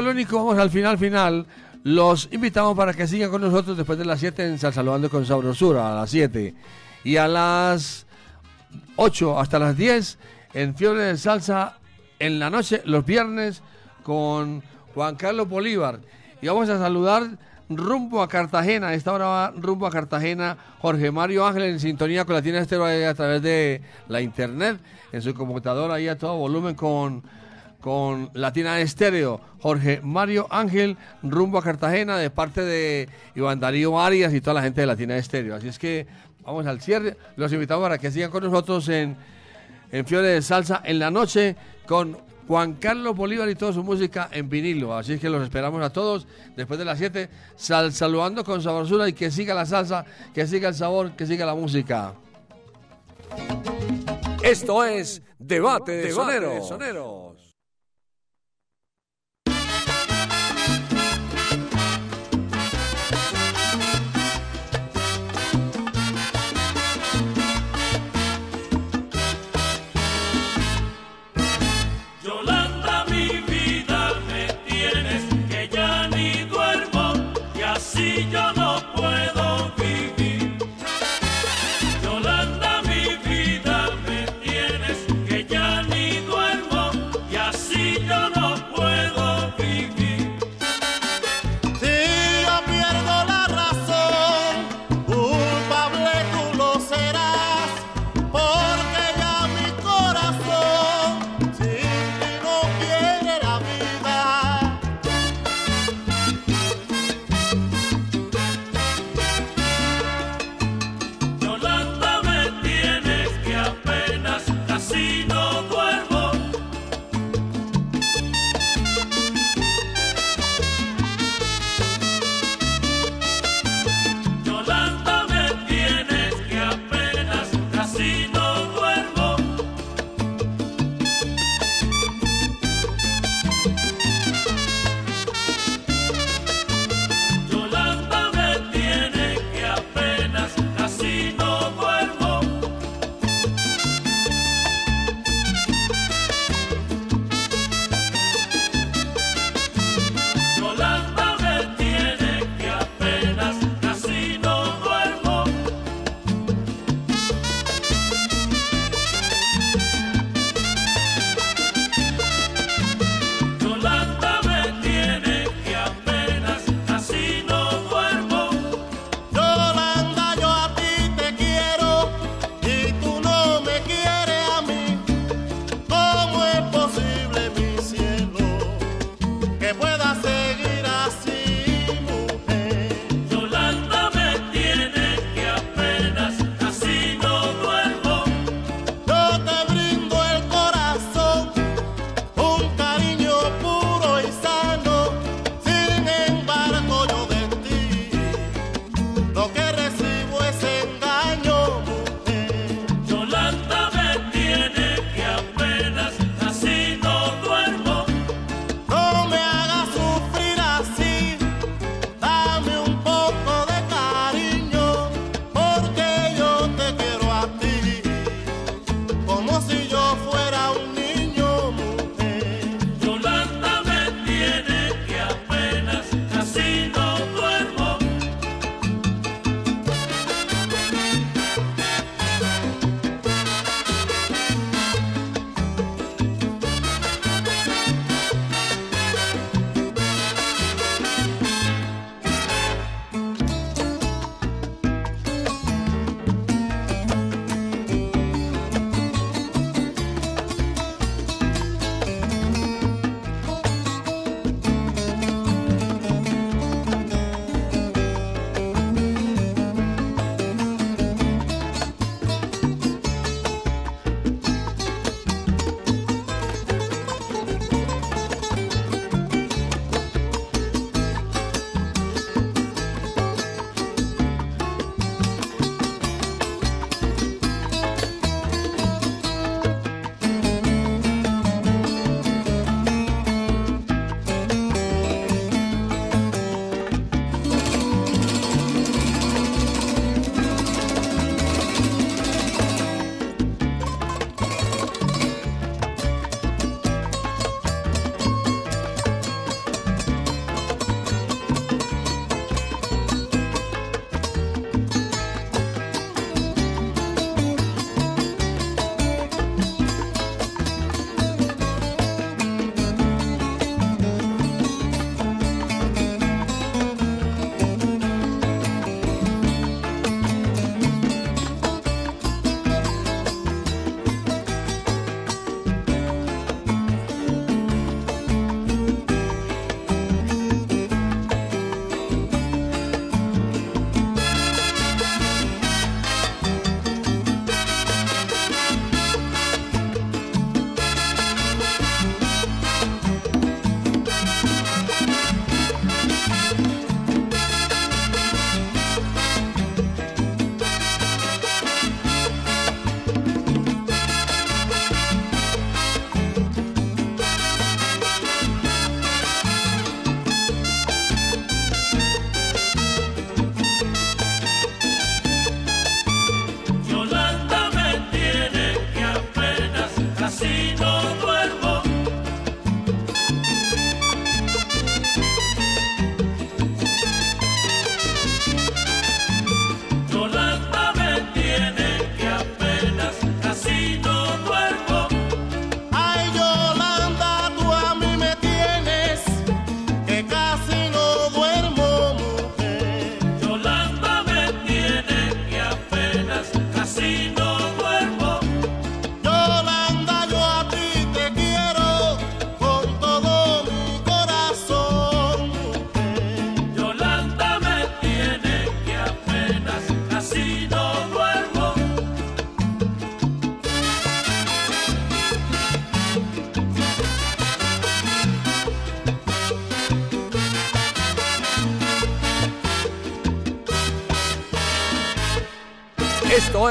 Único, 0.00 0.36
vamos 0.36 0.58
al 0.58 0.70
final, 0.70 0.98
final. 0.98 1.46
Los 1.84 2.28
invitamos 2.32 2.76
para 2.76 2.94
que 2.94 3.06
sigan 3.06 3.30
con 3.30 3.42
nosotros 3.42 3.76
después 3.76 3.98
de 3.98 4.04
las 4.04 4.20
7 4.20 4.46
en 4.46 4.58
Salsaludando 4.58 5.10
con 5.10 5.26
Sabrosura, 5.26 5.92
a 5.92 5.96
las 5.96 6.10
7. 6.10 6.54
Y 7.04 7.16
a 7.16 7.28
las 7.28 8.06
8 8.96 9.38
hasta 9.38 9.58
las 9.58 9.76
10 9.76 10.18
en 10.54 10.74
Fiebre 10.74 11.02
de 11.02 11.18
Salsa 11.18 11.78
en 12.18 12.38
la 12.38 12.50
noche, 12.50 12.82
los 12.84 13.04
viernes, 13.04 13.62
con 14.02 14.62
Juan 14.94 15.16
Carlos 15.16 15.48
Bolívar. 15.48 16.00
Y 16.40 16.46
vamos 16.46 16.68
a 16.68 16.78
saludar 16.78 17.38
rumbo 17.68 18.22
a 18.22 18.28
Cartagena. 18.28 18.94
Esta 18.94 19.12
hora 19.12 19.26
va 19.26 19.52
rumbo 19.56 19.86
a 19.86 19.90
Cartagena 19.90 20.56
Jorge 20.80 21.10
Mario 21.10 21.46
Ángel 21.46 21.64
en 21.64 21.80
sintonía 21.80 22.24
con 22.24 22.34
Latina 22.34 22.58
Estero 22.60 22.84
ahí 22.84 23.02
a 23.02 23.14
través 23.14 23.42
de 23.42 23.82
la 24.08 24.20
internet, 24.20 24.78
en 25.12 25.22
su 25.22 25.34
computadora 25.34 25.94
ahí 25.94 26.08
a 26.08 26.16
todo 26.16 26.36
volumen 26.36 26.74
con 26.74 27.22
con 27.82 28.30
Latina 28.32 28.80
Estéreo, 28.80 29.40
Jorge 29.60 30.00
Mario 30.02 30.46
Ángel, 30.50 30.96
rumbo 31.22 31.58
a 31.58 31.62
Cartagena, 31.62 32.16
de 32.16 32.30
parte 32.30 32.62
de 32.62 33.08
Iván 33.34 33.58
Darío 33.60 34.00
Arias 34.00 34.32
y 34.32 34.40
toda 34.40 34.54
la 34.54 34.62
gente 34.62 34.80
de 34.80 34.86
Latina 34.86 35.16
Estéreo. 35.16 35.56
Así 35.56 35.66
es 35.68 35.78
que 35.80 36.06
vamos 36.44 36.64
al 36.66 36.80
cierre. 36.80 37.16
Los 37.36 37.52
invitamos 37.52 37.82
para 37.82 37.98
que 37.98 38.10
sigan 38.12 38.30
con 38.30 38.44
nosotros 38.44 38.88
en, 38.88 39.16
en 39.90 40.06
Fiore 40.06 40.28
de 40.28 40.42
Salsa 40.42 40.80
en 40.84 41.00
la 41.00 41.10
noche 41.10 41.56
con 41.84 42.16
Juan 42.46 42.74
Carlos 42.74 43.16
Bolívar 43.16 43.48
y 43.48 43.56
toda 43.56 43.72
su 43.72 43.82
música 43.82 44.28
en 44.30 44.48
vinilo. 44.48 44.96
Así 44.96 45.14
es 45.14 45.20
que 45.20 45.28
los 45.28 45.42
esperamos 45.42 45.82
a 45.82 45.90
todos 45.90 46.28
después 46.56 46.78
de 46.78 46.84
las 46.84 46.98
7, 46.98 47.28
sal- 47.56 47.92
saludando 47.92 48.44
con 48.44 48.62
sabrosura 48.62 49.08
y 49.08 49.12
que 49.12 49.30
siga 49.32 49.54
la 49.54 49.66
salsa, 49.66 50.04
que 50.32 50.46
siga 50.46 50.68
el 50.68 50.74
sabor, 50.76 51.12
que 51.16 51.26
siga 51.26 51.44
la 51.46 51.54
música. 51.56 52.14
Esto 54.44 54.84
es 54.84 55.22
Debate 55.38 55.92
de 55.92 56.02
Debate 56.08 56.32
de 56.86 56.92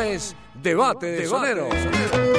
es 0.02 0.36
Debate 0.62 1.08
de 1.08 1.26
Soneros. 1.28 2.31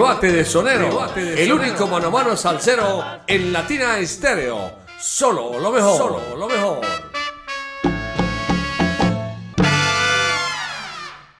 Debate 0.00 0.32
de 0.32 0.46
Sonero. 0.46 1.06
el 1.14 1.52
único 1.52 1.86
mano 1.86 2.06
a 2.06 2.10
mano 2.10 2.34
salsero 2.34 3.04
en 3.26 3.52
Latina 3.52 3.98
Estéreo. 3.98 4.80
Solo 4.98 5.60
lo 5.60 5.70
mejor. 5.70 5.98
Solo 5.98 6.36
lo 6.38 6.48
mejor. 6.48 6.69